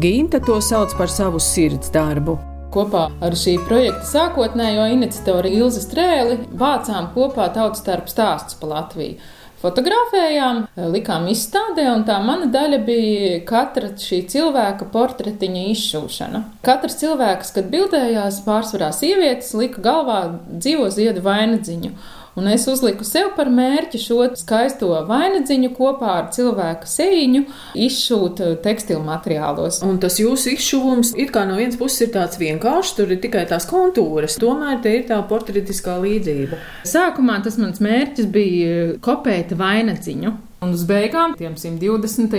Ginta 0.03 0.43
to 0.43 0.59
sauc 0.59 0.91
par 0.99 1.07
savu 1.07 1.39
sirds 1.39 1.87
darbu. 1.95 2.52
Kopā 2.73 3.03
ar 3.21 3.35
šī 3.37 3.59
projekta 3.67 4.07
sākotnējo 4.09 4.87
iniciatoru 4.95 5.51
Ilzi 5.61 5.83
Strēli 5.83 6.39
vācām 6.57 7.11
kopā 7.13 7.51
tautas 7.53 7.85
tērpu 7.85 8.09
stāstus 8.09 8.57
pa 8.57 8.71
Latviju 8.71 9.21
fotografējām, 9.63 10.65
likām 10.91 11.29
izstādē, 11.31 11.85
un 11.93 12.03
tā 12.07 12.17
mana 12.23 12.49
daļa 12.51 12.79
bija 12.83 13.37
katra 13.47 13.93
šī 13.99 14.23
cilvēka 14.33 14.89
portretiņa 14.91 15.63
izšūšana. 15.71 16.43
Katrs 16.65 16.99
cilvēks, 16.99 17.53
kad 17.55 17.69
bildējās, 17.71 18.41
pārsvarā 18.47 18.91
sievietes, 18.95 19.53
lika 19.59 19.83
galvā 19.85 20.19
dzīvo 20.49 20.89
ziedu 20.93 21.23
vainadziņu. 21.23 21.93
Un 22.35 22.47
es 22.49 22.63
uzliku 22.65 23.05
sev 23.05 23.27
par 23.37 23.49
mērķi 23.53 23.99
šo 24.01 24.23
skaisto 24.39 24.89
vainadziņu 25.05 25.69
kopā 25.77 26.13
ar 26.17 26.29
cilvēka 26.33 26.89
sēņu 26.89 27.43
izšūt 27.85 28.41
tekstilu 28.65 29.03
materiālos. 29.05 29.83
Un 29.85 29.99
tas 30.01 30.17
jūsu 30.21 30.55
izšūvums 30.55 31.13
it 31.21 31.33
kā 31.35 31.43
no 31.45 31.59
vienas 31.59 31.77
puses 31.77 32.07
ir 32.07 32.13
tāds 32.15 32.39
vienkāršs, 32.41 32.95
tur 32.97 33.13
ir 33.13 33.21
tikai 33.21 33.45
tās 33.49 33.67
kontūras, 33.69 34.39
tomēr 34.41 34.81
te 34.81 34.95
ir 34.97 35.05
tā 35.11 35.19
portretiskā 35.29 35.99
līdzība. 36.01 36.57
Sākumā 36.89 37.37
tas 37.45 37.59
mans 37.61 37.83
mērķis 37.83 38.31
bija 38.33 38.87
kopēt 39.05 39.53
vainadziņu. 39.59 40.33
Un 40.63 40.73
uz 40.73 40.85
beigām, 40.87 41.35
tiem 41.37 41.57
120. 41.59 42.33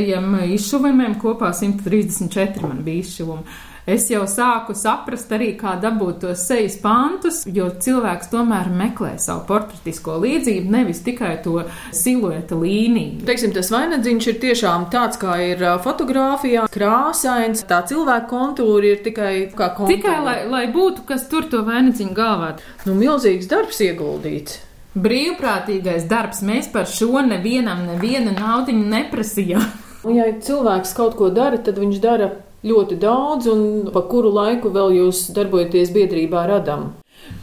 izšuvumiem, 0.56 1.18
kopā 1.20 1.52
134 1.54 2.64
man 2.64 2.80
bija 2.86 3.04
izšuvumi 3.04 3.44
es 3.86 4.08
jau 4.10 4.24
sāku 4.30 4.74
saprast 4.78 5.32
arī, 5.34 5.52
kā 5.60 5.74
dabūt 5.80 6.22
tos 6.24 6.44
sejas 6.48 6.76
pantus, 6.82 7.42
jo 7.46 7.68
cilvēks 7.68 8.30
tomēr 8.32 8.70
meklē 8.72 9.14
savu 9.22 9.44
portretisko 9.48 10.18
līdzību, 10.24 10.72
nevis 10.72 11.02
tikai 11.06 11.36
to 11.44 11.64
silueta 11.94 12.58
līniju. 12.58 13.24
Teiksim, 13.28 13.54
tas 13.56 13.70
vainadziņš 13.74 14.30
ir 14.32 14.40
tiešām 14.44 14.88
tāds, 14.94 15.20
kā 15.20 15.38
ir 15.50 15.64
fotografijā, 15.84 16.66
krāsains, 16.72 17.64
tā 17.68 17.82
cilvēka 17.88 18.30
kontūra 18.30 18.94
ir 18.94 19.02
tikai 19.06 19.32
kā 19.54 19.72
kontūra. 19.76 19.96
Tikai, 19.96 20.18
lai, 20.24 20.38
lai 20.50 20.64
būtu, 20.72 21.06
kas 21.08 21.28
tur 21.30 21.48
to 21.50 21.64
vainadziņu 21.66 22.16
galvā. 22.16 22.54
Nu, 22.88 22.96
milzīgs 22.98 23.50
darbs 23.50 23.82
ieguldīts. 23.84 24.62
Brīvprātīgais 24.94 26.06
darbs. 26.06 26.42
Mēs 26.46 26.68
par 26.70 26.86
šo 26.86 27.18
nevienam 27.26 27.82
nevienu 27.88 28.34
naudu 28.36 28.74
neprasījām. 28.78 29.66
Ja 30.14 30.28
cilvēks 30.46 30.92
kaut 30.94 31.16
ko 31.18 31.30
dara, 31.34 31.58
tad 31.58 31.80
viņš 31.80 32.00
dara 32.02 32.28
ļoti 32.64 32.98
daudz, 33.00 33.48
un 33.50 33.90
pa 33.94 34.02
kuru 34.08 34.32
laiku 34.34 34.72
vēl 34.74 34.96
jūs 34.98 35.26
darbojaties 35.36 35.92
biedrībā 35.94 36.46
radam? 36.48 36.92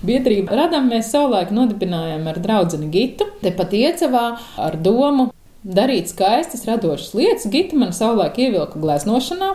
Biedrību 0.06 0.54
radam 0.58 0.90
mēs 0.92 1.12
savulaik 1.14 1.54
nodibinājām 1.54 2.28
ar 2.30 2.40
draugu 2.42 2.82
Gitu, 2.94 3.28
tepat 3.42 3.74
iecavā 3.78 4.26
ar 4.58 4.78
domu 4.78 5.30
darīt 5.62 6.10
skaistas, 6.10 6.66
radošas 6.66 7.14
lietas. 7.18 7.48
Gita 7.54 7.78
man 7.78 7.94
savulaik 7.94 8.38
ievilka 8.42 8.82
gleznošanā. 8.82 9.54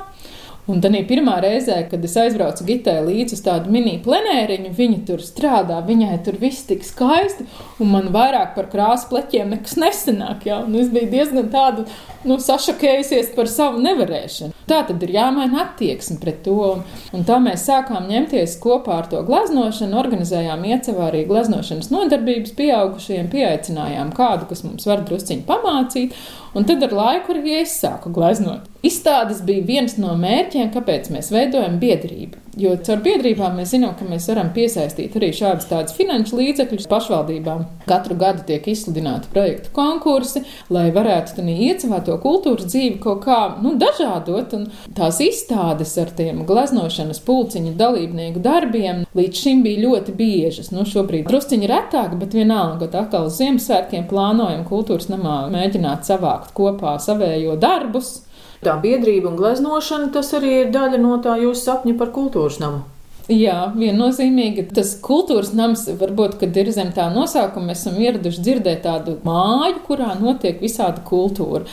Un 0.66 0.80
tad 0.82 0.96
pirmā 1.06 1.36
reizē, 1.42 1.76
kad 1.90 2.02
es 2.06 2.16
aizbraucu 2.18 2.64
Gitai 2.66 2.96
līdzi 3.06 3.36
uz 3.36 3.42
tādu 3.46 3.70
mini 3.70 4.00
plenēriņu, 4.02 4.72
viņa 4.74 4.98
tur 5.06 5.22
strādā, 5.22 5.78
viņai 5.86 6.16
tur 6.26 6.38
viss 6.40 6.66
tik 6.66 6.82
skaisti, 6.82 7.46
un 7.78 7.92
man 7.92 8.08
vairāk 8.14 8.56
par 8.56 8.66
krāsu 8.72 9.06
pleķiem 9.12 9.54
nekas 9.54 9.76
nesenāk. 9.78 10.42
Un 10.66 10.74
es 10.80 10.90
biju 10.90 11.12
diezgan 11.12 11.52
tādu 11.52 11.86
nu, 12.26 12.40
sašakējusies 12.42 13.30
par 13.36 13.46
savu 13.50 13.78
nevarēšanu. 13.84 14.56
Tā 14.66 14.80
tad 14.88 15.04
ir 15.06 15.12
jāmaina 15.14 15.62
attieksme 15.62 16.18
pret 16.22 16.42
to. 16.46 16.72
Un 17.14 17.26
tā 17.28 17.38
mēs 17.42 17.68
sākām 17.68 18.08
ņemties 18.10 18.56
kopā 18.62 18.98
ar 19.04 19.10
to 19.12 19.22
gleznošanu, 19.28 19.94
organizējām 20.00 20.66
iecevā 20.66 21.12
arī 21.12 21.22
gleznošanas 21.30 21.92
nodarbības 21.94 22.56
pieaugušajiem, 22.58 23.30
pieaicinājām 23.30 24.10
kādu, 24.18 24.50
kas 24.50 24.66
mums 24.66 24.90
var 24.90 25.06
drusciņi 25.06 25.46
pamācīt. 25.46 26.18
Un 26.56 26.64
tad 26.64 26.80
ar 26.86 26.94
laiku 26.96 27.34
arī 27.34 27.58
es 27.60 27.74
sāku 27.82 28.08
gleznot. 28.16 28.64
Izstādes 28.86 29.42
bija 29.44 29.64
viens 29.68 29.98
no 30.00 30.14
mērķiem, 30.16 30.70
kāpēc 30.72 31.10
mēs 31.12 31.28
veidojam 31.34 31.76
biedrību. 31.82 32.45
Jo 32.56 32.70
caur 32.80 33.02
biedrībām 33.04 33.58
mēs 33.60 33.74
zinām, 33.74 33.90
ka 33.98 34.06
mēs 34.08 34.30
varam 34.30 34.48
piesaistīt 34.56 35.18
arī 35.18 35.28
šādus 35.36 35.66
tādus 35.68 35.92
finanšu 35.92 36.38
līdzekļus 36.38 36.86
pašvaldībām. 36.88 37.66
Katru 37.84 38.16
gadu 38.16 38.46
tiek 38.48 38.64
izsludināti 38.72 39.28
projektu 39.34 39.74
konkursi, 39.76 40.40
lai 40.72 40.86
varētu 40.94 41.36
tādā 41.36 41.56
iecevāt 41.66 42.06
to 42.08 42.16
kultūras 42.22 42.70
dzīvi 42.72 42.96
kaut 43.04 43.20
kā 43.26 43.40
nu, 43.60 43.74
dažādot. 43.76 44.54
Tās 44.96 45.20
izstādes 45.20 45.92
ar 46.00 46.14
tiem 46.16 46.46
gleznošanas 46.48 47.20
pulciņu 47.28 47.74
dalībnieku 47.76 48.40
darbiem 48.40 49.04
līdz 49.18 49.42
šim 49.42 49.60
bija 49.66 49.82
ļoti 49.84 50.16
biežas. 50.16 50.72
Nu, 50.72 50.86
šobrīd 50.88 51.28
drusciņi 51.28 51.68
retāk, 51.68 52.16
bet 52.16 52.32
vienalga, 52.38 52.88
ka 52.88 53.04
atkal 53.04 53.28
uz 53.28 53.36
Ziemassvētkiem 53.36 54.08
plānojam 54.08 54.64
kultūras 54.64 55.10
namā 55.12 55.42
mēģināt 55.52 56.08
savākt 56.08 56.56
kopā 56.56 56.96
savējo 57.04 57.60
darbus. 57.60 58.22
Tā 58.64 58.76
biedrība 58.80 59.30
un 59.30 59.38
gleznošana, 59.38 60.12
tas 60.14 60.32
arī 60.36 60.62
ir 60.62 60.74
daļa 60.74 61.00
no 61.02 61.16
tā 61.24 61.36
jūsu 61.42 61.66
sapņa 61.68 61.96
par 62.00 62.12
kultūras 62.14 62.60
namu. 62.62 62.84
Jā, 63.26 63.72
viennozīmīgi. 63.74 64.68
Tas 64.70 64.92
kultūras 65.02 65.50
nams, 65.56 65.82
varbūt, 65.98 66.36
kad 66.38 66.56
ir 66.60 66.70
zem 66.70 66.92
tā 66.94 67.08
nosaukuma, 67.10 67.72
mēs 67.72 67.82
esam 67.82 67.98
ieraduši 67.98 68.44
dzirdēt 68.46 68.84
tādu 68.84 69.16
māju, 69.26 69.80
kurā 69.88 70.12
notiek 70.20 70.62
visāda 70.62 71.02
kultūra. 71.08 71.64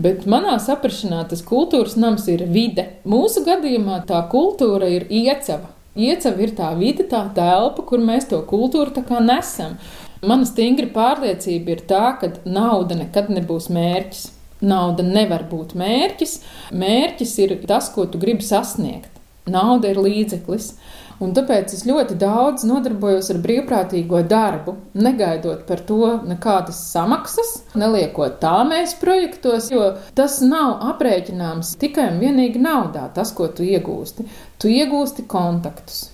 Bet 0.00 0.22
manā 0.30 0.54
saprašanā 0.62 1.24
tas 1.28 1.42
kultūras 1.44 1.98
nams 1.98 2.28
ir 2.30 2.46
vide. 2.54 2.86
Mūsu 3.02 3.42
gadījumā 3.44 4.04
tā 4.06 4.22
kultūra 4.30 4.86
ir 4.86 5.08
iecava. 5.10 5.74
Iecava 5.98 6.46
ir 6.46 6.54
tā 6.54 6.70
vide, 6.78 7.08
tā 7.10 7.24
telpa, 7.34 7.82
kur 7.82 7.98
mēs 7.98 8.30
to 8.30 8.38
kultūru 8.46 8.94
tā 8.94 9.02
kā 9.04 9.18
nesam. 9.18 9.80
Mana 10.22 10.46
stingra 10.46 10.86
pārliecība 10.94 11.74
ir 11.74 11.82
tā, 11.90 12.04
ka 12.20 12.30
nauda 12.46 12.94
nekad 13.02 13.32
nebūs 13.34 13.66
mērķis. 13.74 14.28
Nauda 14.60 15.04
nevar 15.06 15.46
būt 15.48 15.72
mērķis. 15.78 16.40
Mērķis 16.76 17.36
ir 17.44 17.54
tas, 17.68 17.88
ko 17.94 18.06
tu 18.10 18.20
gribi 18.20 18.44
sasniegt. 18.44 19.12
Nauda 19.50 19.90
ir 19.90 20.00
līdzeklis. 20.00 20.74
Un 21.20 21.34
tāpēc 21.36 21.74
es 21.76 21.82
ļoti 21.84 22.14
daudz 22.16 22.62
nodarbojos 22.64 23.26
ar 23.32 23.40
brīvprātīgo 23.44 24.22
darbu, 24.28 24.72
negaidot 24.96 25.66
par 25.68 25.82
to 25.84 26.14
nekādas 26.24 26.78
samaksas, 26.94 27.50
neliekot 27.76 28.38
tā 28.40 28.54
mēs 28.68 28.94
projektos, 29.00 29.68
jo 29.68 29.90
tas 30.16 30.38
nav 30.40 30.78
aprēķināms 30.94 31.74
tikai 31.82 32.08
un 32.14 32.22
vienīgi 32.24 32.62
naudā, 32.64 33.04
tas, 33.12 33.34
ko 33.36 33.50
tu 33.52 33.68
iegūsti. 33.68 34.24
Tu 34.56 34.72
iegūsti 34.78 35.26
kontaktus 35.28 36.06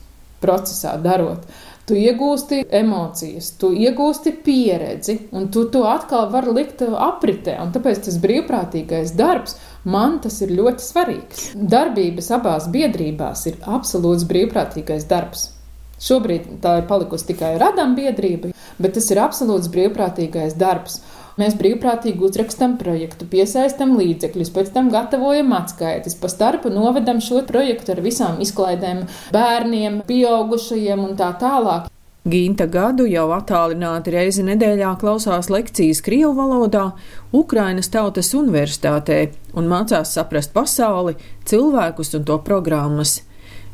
procesā 0.42 0.96
darot. 1.02 1.46
Tu 1.86 1.94
iegūsti 2.02 2.64
emocijas, 2.74 3.52
tu 3.60 3.68
iegūsti 3.70 4.32
pieredzi, 4.42 5.14
un 5.38 5.44
tu 5.54 5.68
to 5.70 5.84
atkal 5.86 6.24
vari 6.32 6.54
likt 6.56 6.80
apritē. 6.82 7.54
Un 7.62 7.70
tāpēc 7.76 8.00
tas 8.08 8.16
brīvprātīgais 8.24 9.12
darbs 9.14 9.54
man 9.86 10.16
tas 10.24 10.40
ir 10.42 10.50
ļoti 10.58 10.82
svarīgs. 10.82 11.44
Darbības 11.54 12.32
abās 12.34 12.66
biedrībās 12.74 13.46
ir 13.52 13.60
absolūts 13.70 14.26
brīvprātīgais 14.26 15.06
darbs. 15.06 15.52
Šobrīd 16.02 16.56
tā 16.64 16.80
ir 16.80 16.88
palikusi 16.90 17.30
tikai 17.30 17.52
radām 17.62 17.94
biedrība, 17.94 18.50
bet 18.82 18.98
tas 18.98 19.06
ir 19.14 19.22
absolūts 19.22 19.70
brīvprātīgais 19.70 20.58
darbs. 20.58 20.98
Mēs 21.36 21.52
brīvprātīgi 21.60 22.24
uzrakstam 22.24 22.78
projektu, 22.80 23.26
piesaistam 23.28 23.90
līdzekļus, 23.98 24.50
pēc 24.54 24.70
tam 24.72 24.86
gatavojam 24.88 25.50
atskaites, 25.52 26.16
pa 26.16 26.30
starpu 26.32 26.72
novedam 26.72 27.20
šo 27.20 27.42
projektu 27.44 27.92
ar 27.92 28.00
visām 28.00 28.40
izklaidēm, 28.40 29.02
bērniem, 29.36 30.00
pieaugušajiem 30.08 31.04
un 31.04 31.12
tā 31.20 31.34
tālāk. 31.36 31.90
Ginta 32.26 32.64
gadu 32.66 33.04
jau 33.06 33.28
attālināti 33.36 34.16
reizi 34.16 34.42
nedēļā 34.48 34.96
klausās 34.98 35.46
lekcijas 35.52 36.00
Krievu 36.02 36.32
valodā 36.40 36.88
Ukrainas 37.36 37.92
Tautas 37.92 38.32
Universitātē 38.34 39.20
un 39.54 39.68
mācās 39.70 40.16
saprast 40.16 40.56
pasauli, 40.56 41.14
cilvēkus 41.44 42.16
un 42.16 42.24
to 42.26 42.40
programmas. 42.48 43.20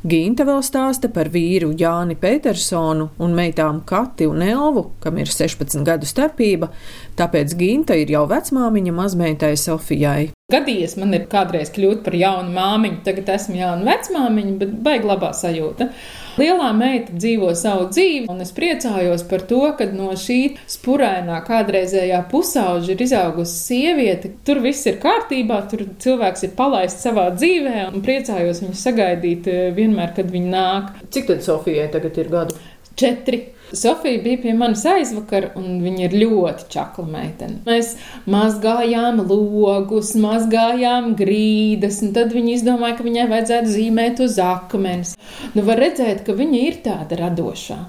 Ginta 0.03 0.43
vēl 0.43 0.65
stāsta 0.67 1.07
par 1.15 1.29
vīru 1.31 1.69
Jāni 1.79 2.17
Petersonu 2.19 3.05
un 3.23 3.37
meitām 3.39 3.77
Kati 3.87 4.27
un 4.27 4.43
Elvu, 4.43 4.89
kam 4.99 5.21
ir 5.23 5.31
16 5.31 5.85
gadu 5.87 6.09
starpība, 6.11 6.73
tāpēc 7.15 7.55
Ginta 7.61 7.95
ir 7.95 8.11
jau 8.11 8.25
vecmāmiņa 8.27 8.95
mazmeitai 8.97 9.53
Sofijai. 9.55 10.33
Gadījies 10.51 10.97
man 10.99 11.15
ir 11.15 11.29
kādreiz 11.31 11.71
kļūt 11.77 12.03
par 12.03 12.19
jaunu 12.19 12.51
māmiņu, 12.51 12.99
tagad 13.07 13.31
esmu 13.37 13.61
jauna 13.61 13.87
vecmāmiņa, 13.93 14.57
bet 14.65 14.75
baig 14.83 15.07
labā 15.07 15.31
sajūta. 15.39 15.93
Lielā 16.41 16.71
meita 16.73 17.13
dzīvo 17.13 17.51
savu 17.59 17.91
dzīvi, 17.93 18.25
un 18.33 18.41
es 18.41 18.55
priecājos 18.57 19.25
par 19.29 19.45
to, 19.51 19.61
ka 19.77 19.87
no 19.93 20.15
šī 20.17 20.39
spurainā 20.71 21.43
kādreizējā 21.45 22.23
pusauģa 22.31 22.95
ir 22.95 23.05
izaugusi 23.05 23.59
sieviete. 23.67 24.33
Tur 24.47 24.63
viss 24.65 24.89
ir 24.89 24.97
kārtībā, 25.03 25.61
tur 25.69 25.85
cilvēks 26.03 26.49
ir 26.49 26.55
palaists 26.57 27.05
savā 27.05 27.29
dzīvē, 27.37 27.89
un 27.93 28.05
priecājos 28.05 28.65
viņu 28.65 28.81
sagaidīt 28.81 29.51
eh, 29.53 29.65
vienmēr, 29.77 30.15
kad 30.17 30.33
viņa 30.33 30.53
nāk. 30.57 30.93
Cik 31.13 31.29
tad 31.35 31.45
Sofijai 31.45 31.91
tagad 31.93 32.17
ir 32.23 32.33
gadu? 32.33 32.61
četri. 32.97 33.45
Sofija 33.73 34.21
bija 34.23 34.41
pie 34.43 34.53
manis 34.57 34.83
aizvakar, 34.89 35.51
un 35.57 35.79
viņa 35.85 36.05
ir 36.07 36.17
ļoti 36.23 36.67
čakla 36.73 37.07
meitene. 37.09 37.61
Mēs 37.67 37.95
mazgājām 38.31 39.23
logus, 39.29 40.13
mazgājām 40.19 41.15
grīdas, 41.19 42.03
un 42.05 42.13
tad 42.17 42.35
viņa 42.37 42.57
izdomāja, 42.59 42.99
ka 42.99 43.07
viņai 43.07 43.27
vajadzētu 43.33 43.73
zīmēt 43.73 44.21
uz 44.27 44.37
akmenes. 44.43 45.17
Nu, 45.57 45.65
var 45.69 45.81
redzēt, 45.81 46.25
ka 46.27 46.37
viņa 46.37 46.63
ir 46.69 46.79
tāda 46.85 47.19
radošā. 47.25 47.81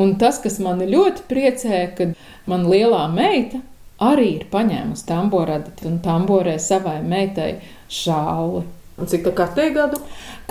Un 0.00 0.16
tas, 0.20 0.40
kas 0.40 0.56
man 0.64 0.80
ļoti 0.80 1.26
priecē, 1.28 1.82
kad 1.98 2.16
man 2.48 2.64
lielā 2.70 3.04
meita 3.12 3.60
arī 4.02 4.28
ir 4.38 4.46
paņēmusi 4.52 5.06
tamboradu 5.08 5.74
un 5.88 5.98
tamborē 6.04 6.56
savai 6.60 7.00
meitai 7.04 7.58
šāli. 7.92 8.64
Un 9.00 9.08
cik 9.08 9.24
tā 9.26 9.32
katē 9.36 9.68
gadu? 9.74 10.00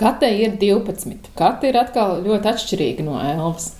Katē 0.00 0.28
ir 0.34 0.56
12. 0.60 1.30
Kate 1.38 1.70
ir 1.70 1.78
atkal 1.78 2.20
ļoti 2.24 2.50
atšķirīga 2.52 3.06
no 3.06 3.18
Elvas. 3.22 3.72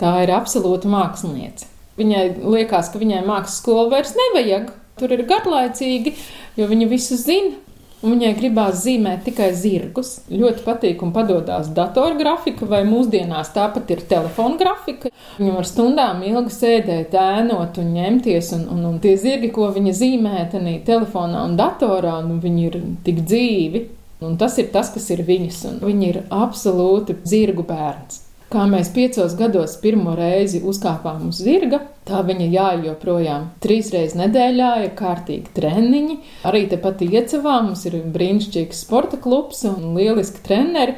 Tā 0.00 0.14
ir 0.24 0.32
absolūta 0.32 0.88
māksliniece. 0.88 1.68
Viņai 2.00 2.26
liekas, 2.40 2.88
ka 2.92 3.00
viņai 3.00 3.24
mākslas 3.26 3.58
skolu 3.60 3.90
vairs 3.92 4.14
nevajag. 4.16 4.70
Tur 5.00 5.12
ir 5.16 5.26
garlaicīgi, 5.28 6.14
jo 6.60 6.68
viņa 6.70 6.88
visu 6.88 7.16
zina. 7.20 7.58
Viņai 8.00 8.30
gribās 8.38 8.78
zīmēt 8.80 9.26
tikai 9.26 9.50
zirgus. 9.52 10.22
Ļoti 10.32 10.62
patīk 10.64 11.02
un 11.04 11.10
padodas 11.12 11.68
datorgrafika, 11.76 12.64
vai 12.68 12.80
mūsdienās 12.88 13.52
tāpat 13.52 13.92
ir 13.92 14.00
telefona 14.08 14.56
grafika. 14.60 15.10
Viņa 15.36 15.56
var 15.58 15.68
stundām 15.68 16.22
ilgi 16.24 16.54
sēdēt, 16.54 17.12
ēnot 17.12 17.76
un 17.82 17.92
ņemties, 17.98 18.54
un, 18.56 18.64
un, 18.72 18.86
un 18.88 18.96
tie 19.04 19.18
zirgi, 19.20 19.52
ko 19.52 19.68
viņa 19.74 19.92
zīmē, 20.00 20.46
tenī 20.54 20.78
telefonā 20.86 21.44
un 21.50 21.60
datorā, 21.60 22.16
nu, 22.24 22.40
viņi 22.40 22.66
ir 22.70 22.80
tik 23.04 23.20
dzīvi. 23.28 23.84
Un 24.24 24.40
tas 24.40 24.56
ir 24.60 24.72
tas, 24.72 24.88
kas 24.96 25.12
ir 25.12 25.20
viņas, 25.28 25.62
viņa 25.84 26.08
ir 26.08 26.22
absolūti 26.32 27.20
zirgu 27.28 27.68
bērns. 27.68 28.29
Kā 28.50 28.64
mēs 28.66 28.88
piecos 28.90 29.36
gados 29.38 29.76
pirmo 29.78 30.16
reizi 30.18 30.58
uzkāpām 30.66 31.28
uz 31.28 31.38
zirga, 31.38 31.78
tā 32.02 32.18
viņa 32.26 32.48
jāja 32.50 32.80
joprojām. 32.88 33.44
Trīs 33.62 33.92
reizes 33.94 34.16
nedēļā 34.18 34.70
ir 34.82 34.94
kārtīgi 34.98 35.52
treniņi. 35.54 36.16
Arī 36.50 36.64
tepat 36.72 37.04
iecavā 37.06 37.60
mums 37.62 37.84
ir 37.86 38.00
brīnišķīgs 38.10 38.80
sporta 38.82 39.20
klubs 39.22 39.62
un 39.70 39.92
lieliski 39.94 40.42
treneri. 40.42 40.96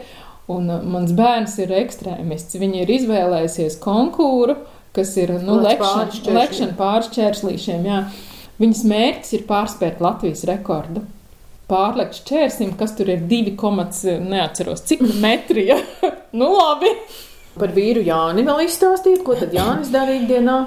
Un 0.53 0.73
uh, 0.73 0.81
mans 0.95 1.13
bērns 1.17 1.59
ir 1.61 1.75
ekstrēmists. 1.77 2.57
Viņa 2.57 2.87
ir 2.87 2.93
izvēlējusies 2.97 3.77
konkūru, 3.85 4.57
kas 4.97 5.13
ir 5.21 5.35
nu, 5.45 5.59
lekšana 5.61 6.73
pāri 6.79 7.09
šķērslīšiem. 7.11 7.85
Viņas 8.63 8.81
mērķis 8.95 9.35
ir 9.37 9.45
pārspēt 9.51 10.01
Latvijas 10.01 10.47
rekordu 10.49 11.05
pārlekt 11.73 12.19
šķērsim, 12.21 12.73
kas 12.81 12.97
tur 12.97 13.13
ir 13.13 13.23
2, 13.29 13.55
neatceros, 14.25 14.85
cik 14.89 15.05
metri. 15.21 15.69
Ja? 15.71 15.79
nu, 16.39 16.51
labi. 16.57 16.93
Par 17.59 17.73
vīru 17.77 18.01
Jāni 18.05 18.47
vēl 18.47 18.65
izstāstīt, 18.65 19.21
ko 19.27 19.37
tad 19.37 19.53
Jānis 19.53 19.91
dara 19.93 20.15
ikdienā? 20.17 20.59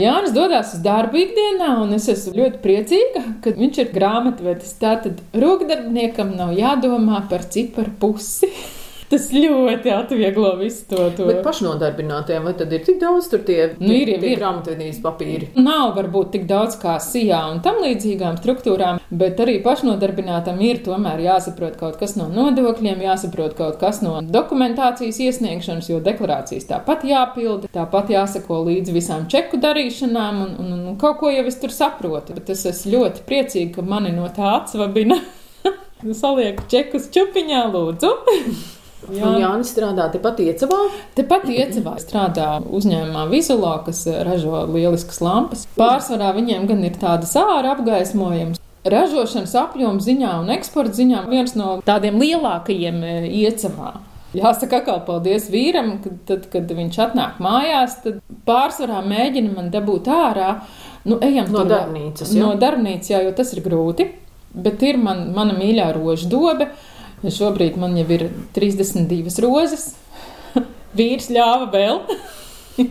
Jānis 0.00 0.32
dodas 0.32 0.70
uz 0.76 0.80
darbu 0.84 1.18
ikdienā, 1.20 1.74
un 1.82 1.92
es 1.92 2.06
esmu 2.08 2.32
ļoti 2.38 2.60
priecīga, 2.62 3.24
ka 3.44 3.52
viņš 3.58 3.80
ir 3.82 3.90
grāmatvedis. 3.92 4.76
Tātad 4.80 5.18
rokdarbniekam 5.36 6.32
nav 6.38 6.54
jādomā 6.56 7.24
par 7.28 7.44
ciparu 7.52 7.92
pusi. 8.00 8.48
Tas 9.10 9.24
ļoti 9.34 9.90
atvieglo 9.90 10.52
visu 10.60 10.84
to. 10.86 11.08
to. 11.18 11.24
Bet 11.26 11.40
pašnodarbinātiem, 11.42 12.44
vai 12.46 12.52
tad 12.54 12.70
ir 12.76 12.84
tik 12.86 13.00
daudz 13.00 13.26
tur 13.32 13.40
tie, 13.42 13.72
nu, 13.80 13.90
ir, 13.90 14.12
tie, 14.12 14.20
tie 14.22 14.36
grāmatvedības 14.38 15.00
papīri? 15.02 15.48
Nav 15.58 15.96
varbūt 15.96 16.30
tik 16.36 16.44
daudz 16.50 16.76
kā 16.78 16.94
SIA 17.02 17.40
un 17.50 17.58
tam 17.64 17.80
līdzīgām 17.82 18.38
struktūrām, 18.38 19.00
bet 19.10 19.42
arī 19.42 19.56
pašnodarbinātam 19.64 20.62
ir 20.62 20.78
tomēr 20.86 21.24
jāsaprot 21.26 21.74
kaut 21.80 21.98
kas 21.98 22.14
no 22.20 22.28
nodokļiem, 22.30 23.02
jāsaprot 23.08 23.58
kaut 23.58 23.82
kas 23.82 23.98
no 24.06 24.20
dokumentācijas 24.22 25.18
iesniegšanas, 25.26 25.90
jo 25.90 25.98
deklarācijas 26.06 26.70
tāpat 26.70 27.02
jāpilda, 27.10 27.74
tāpat 27.74 28.14
jāsako 28.14 28.62
līdzi 28.70 28.94
visām 28.94 29.26
čeku 29.32 29.58
darīšanām, 29.58 30.42
un, 30.46 30.58
un, 30.62 30.74
un 30.92 30.98
kaut 31.02 31.18
ko 31.18 31.34
jau 31.34 31.48
es 31.50 31.58
tur 31.58 31.74
saprotu. 31.74 32.38
Bet 32.38 32.54
es 32.54 32.62
esmu 32.70 32.94
ļoti 32.94 33.26
priecīga, 33.26 33.80
ka 33.80 33.90
mani 33.90 34.14
no 34.14 34.30
tā 34.30 34.54
atsvabina. 34.60 35.18
Salieku 36.22 36.70
čekus 36.70 37.10
čupiņā, 37.10 37.64
lūdzu. 37.74 38.14
Jā. 39.08 39.24
Un 39.24 39.38
Jānis 39.40 39.70
strādā 39.72 40.10
tepat 40.12 40.42
iecavā? 40.44 40.80
Tepat 41.16 41.46
iecavā 41.50 41.96
strādā 42.02 42.48
uzņēmumā 42.68 43.24
Vizulā, 43.30 43.78
kas 43.86 44.04
ražo 44.26 44.66
lieliskas 44.68 45.22
lampas. 45.24 45.64
Pārsvarā 45.78 46.34
viņiem 46.36 46.68
gan 46.68 46.84
ir 46.84 46.98
tādas 47.00 47.32
ārā 47.40 47.72
apgaismojums. 47.76 48.60
Ražošanas 48.80 49.56
apjomu 49.60 50.00
ziņā 50.04 50.36
un 50.40 50.52
eksporta 50.54 50.96
ziņā 50.96 51.24
viens 51.28 51.56
no 51.56 51.80
tādiem 51.84 52.20
lielākajiem 52.20 53.02
e, 53.04 53.16
iecavā. 53.42 53.98
Jāsaka, 54.36 54.78
kā 54.86 54.94
paldies 55.04 55.48
vīram, 55.50 55.96
kad, 56.04 56.20
tad, 56.28 56.46
kad 56.52 56.70
viņš 56.70 57.00
atnāk 57.02 57.40
mājās, 57.42 57.98
tad 58.04 58.20
pārsvarā 58.46 59.00
mēģina 59.02 59.56
man 59.56 59.72
dabūt 59.74 60.08
ārā. 60.14 60.52
Nu, 61.08 61.18
ejam 61.24 61.50
no 61.50 61.64
tur, 61.64 61.72
darbnīcas. 61.72 62.32
Jā. 62.36 62.44
No 62.44 62.54
darbnīcas, 62.60 63.10
jā, 63.10 63.24
jo 63.26 63.34
tas 63.36 63.52
ir 63.56 63.64
grūti. 63.64 64.06
Bet 64.50 64.82
ir 64.86 64.98
man, 65.02 65.28
mana 65.34 65.54
mīļā 65.58 65.90
rožu 65.96 66.30
dobe, 66.30 66.70
Ja 67.20 67.32
šobrīd 67.34 67.76
man 67.80 67.96
jau 68.00 68.06
ir 68.14 68.28
32 68.56 69.42
rozes, 69.44 69.90
vīrs 70.98 71.28
ļāva 71.32 71.68
vēl. 71.74 72.00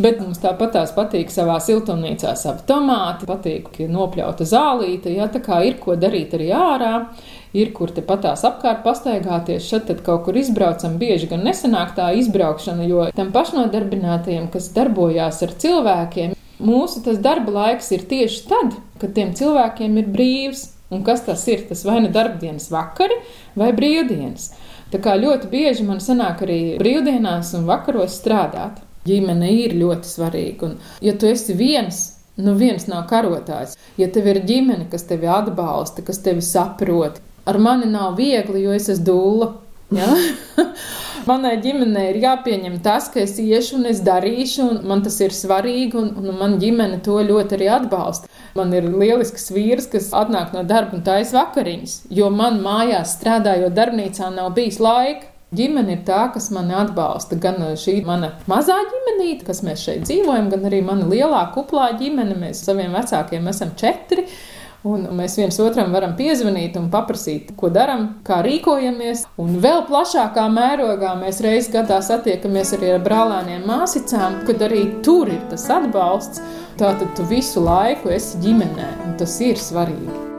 Bet 0.00 0.20
mums 0.20 0.38
tāpat 0.40 0.72
tās 0.76 0.92
patīk 0.96 1.32
savā 1.32 1.58
siltumnīcā, 1.60 2.32
savu 2.38 2.62
tomātu, 2.68 3.26
patīk 3.28 3.82
nopļauta 3.90 4.46
zālīte. 4.48 5.12
Jā, 5.12 5.26
tā 5.32 5.42
kā 5.44 5.60
ir 5.66 5.76
ko 5.82 5.96
darīt 5.98 6.36
arī 6.36 6.48
ārā, 6.56 6.92
ir 7.56 7.72
kur 7.76 7.92
te 7.92 8.04
patās 8.06 8.44
apkārt 8.48 8.84
pastaigāties. 8.86 9.66
Šeit 9.66 9.88
tad 9.90 10.00
kaut 10.06 10.24
kur 10.26 10.38
izbraucam, 10.40 10.96
bieži 11.00 11.28
gan 11.32 11.44
nesanāk 11.44 11.92
tā 11.98 12.10
izbraukšana, 12.20 12.86
jo 12.88 13.08
tam 13.16 13.32
pašnodarbinātajiem, 13.34 14.48
kas 14.54 14.70
darbojās 14.76 15.42
ar 15.44 15.56
cilvēkiem, 15.64 16.36
mūsu 16.64 17.04
tas 17.04 17.20
darba 17.20 17.56
laiks 17.58 17.90
ir 17.96 18.06
tieši 18.08 18.44
tad, 18.48 18.76
kad 19.02 19.16
tiem 19.16 19.34
cilvēkiem 19.36 20.00
ir 20.00 20.12
brīvs. 20.16 20.68
Un 20.90 21.04
kas 21.06 21.22
tas 21.26 21.46
ir? 21.48 21.64
Tas 21.68 21.84
vai 21.86 22.00
nu 22.02 22.10
darbdienas 22.10 22.70
vakari 22.72 23.20
vai 23.58 23.70
brīvdienas. 23.76 24.50
Tā 24.90 24.98
kā 25.02 25.14
ļoti 25.14 25.50
bieži 25.52 25.86
man 25.86 26.00
sanāk 26.02 26.42
arī 26.42 26.60
brīvdienās 26.80 27.52
un 27.58 27.68
vakaros 27.68 28.16
strādāt. 28.18 28.80
Ģimene 29.06 29.48
ir 29.62 29.76
ļoti 29.78 30.10
svarīga. 30.10 30.66
Un, 30.66 30.74
ja 31.00 31.14
tu 31.16 31.30
esi 31.30 31.54
viens, 31.56 32.00
nu 32.36 32.56
viens 32.58 32.84
nav 32.90 33.06
karotājs. 33.08 33.76
Ja 34.00 34.10
tev 34.12 34.28
ir 34.32 34.42
ģimene, 34.44 34.90
kas 34.90 35.06
tevi 35.08 35.30
atbalsta, 35.30 36.04
kas 36.04 36.20
tevi 36.24 36.42
saprot, 36.44 37.20
ar 37.48 37.58
mani 37.62 37.88
nav 37.88 38.18
viegli, 38.18 38.64
jo 38.66 38.74
es 38.76 38.90
esmu 38.92 39.06
dūla. 39.06 39.50
Ja? 39.94 40.08
Manai 41.28 41.56
ģimenei 41.60 42.06
ir 42.14 42.18
jāpieņem 42.22 42.78
tas, 42.84 43.10
ka 43.12 43.20
es 43.22 43.34
iešu 43.42 43.76
un 43.80 43.88
es 43.90 44.00
darīšu, 44.06 44.62
un 44.64 44.78
man 44.88 45.02
tas 45.04 45.18
ir 45.20 45.34
svarīgi, 45.36 45.98
un, 46.00 46.12
un 46.22 46.38
man 46.38 46.56
ģimene 46.62 47.00
to 47.04 47.18
ļoti 47.26 47.58
arī 47.58 47.68
atbalsta. 47.74 48.30
Man 48.56 48.72
ir 48.76 48.86
lielisks 48.88 49.50
vīrs, 49.54 49.90
kas 49.92 50.12
atnāk 50.16 50.54
no 50.56 50.62
darba 50.66 50.96
un 50.96 51.04
taisa 51.06 51.42
vakariņas, 51.42 51.96
jo 52.16 52.30
man 52.34 52.62
mājās 52.64 53.18
strādājot 53.18 53.76
darbnīcā 53.76 54.30
nav 54.34 54.54
bijis 54.56 54.80
laika. 54.82 55.28
Ģimene 55.50 55.96
ir 55.96 56.02
tā, 56.06 56.28
kas 56.30 56.46
mani 56.54 56.76
atbalsta. 56.78 57.34
Gan 57.42 57.56
šī 57.74 57.96
mana 58.06 58.36
mazā 58.50 58.76
ģimenīte, 58.92 59.42
kas 59.48 59.64
mēs 59.66 59.82
šeit 59.82 60.04
dzīvojam, 60.06 60.46
gan 60.52 60.68
arī 60.68 60.78
mana 60.86 61.08
lielā 61.10 61.40
kuplā 61.56 61.88
ģimene. 61.98 62.36
Mēs 62.38 62.62
saviem 62.68 62.94
vecākiem 62.94 63.50
esam 63.50 63.72
četri. 63.80 64.28
Un 64.88 65.02
mēs 65.12 65.34
viens 65.36 65.58
otram 65.60 65.92
varam 65.92 66.14
piezvanīt 66.16 66.78
un 66.80 66.86
paprasīt, 66.92 67.50
ko 67.60 67.68
darām, 67.72 68.06
kā 68.24 68.38
rīkojamies. 68.46 69.26
Un 69.42 69.58
vēl 69.60 69.84
plašākā 69.90 70.46
mērogā 70.54 71.12
mēs 71.20 71.42
reizes 71.44 71.68
gadā 71.74 72.00
satiekamies 72.04 72.72
arī 72.78 72.94
ar 72.94 73.04
brālēniem, 73.04 73.68
māsicām, 73.68 74.40
kad 74.48 74.64
arī 74.70 74.86
tur 75.04 75.28
ir 75.28 75.44
tas 75.52 75.68
atbalsts. 75.76 76.40
Tātad 76.80 77.12
tu 77.12 77.28
visu 77.28 77.60
laiku 77.60 78.14
esi 78.16 78.40
ģimenē, 78.40 78.90
un 79.04 79.16
tas 79.20 79.36
ir 79.44 79.60
svarīgi. 79.60 80.29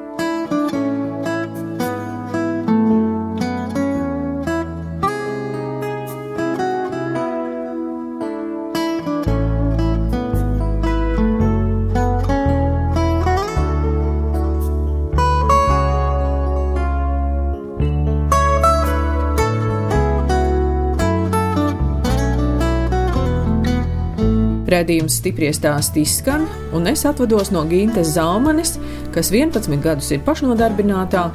Redzījums 24.71 25.17
stipri 25.19 25.49
stāstī 25.51 26.05
izskan, 26.05 26.45
un 26.71 26.85
es 26.87 27.01
atvados 27.07 27.49
no 27.51 27.65
Gintas 27.67 28.13
Zaumanes, 28.15 28.77
kas 29.11 29.31
11 29.33 29.81
gadus 29.83 30.11
ir 30.15 30.21
pašnodarbinātā 30.23 31.25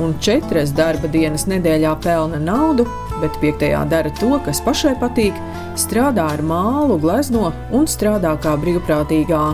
un 0.00 0.14
4 0.24 0.62
darba 0.76 1.10
dienas 1.12 1.44
nedēļā 1.50 1.92
pelna 2.04 2.40
naudu, 2.40 2.86
bet 3.20 3.36
5. 3.42 3.68
dara 3.90 4.12
to, 4.16 4.30
kas 4.46 4.62
pašai 4.64 4.94
patīk, 5.02 5.36
strādā 5.76 6.30
ar 6.38 6.40
mālu, 6.40 6.96
glezno 7.02 7.50
un 7.76 7.84
strādā 7.84 8.32
kā 8.40 8.56
brīvprātīgā. 8.64 9.44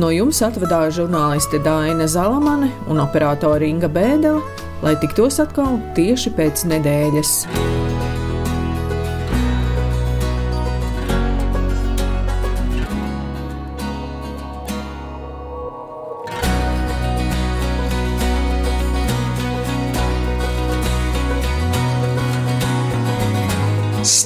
No 0.00 0.08
jums 0.14 0.40
atvadāja 0.40 0.94
žurnāliste 1.02 1.60
Dāna 1.60 2.08
Zalamane 2.08 2.70
un 2.88 3.04
operātore 3.04 3.68
Inga 3.68 3.92
Bēdele, 3.92 4.40
lai 4.80 4.96
tiktos 5.02 5.42
atkal 5.44 5.76
tieši 5.98 6.32
pēc 6.38 6.64
nedēļas. 6.72 7.36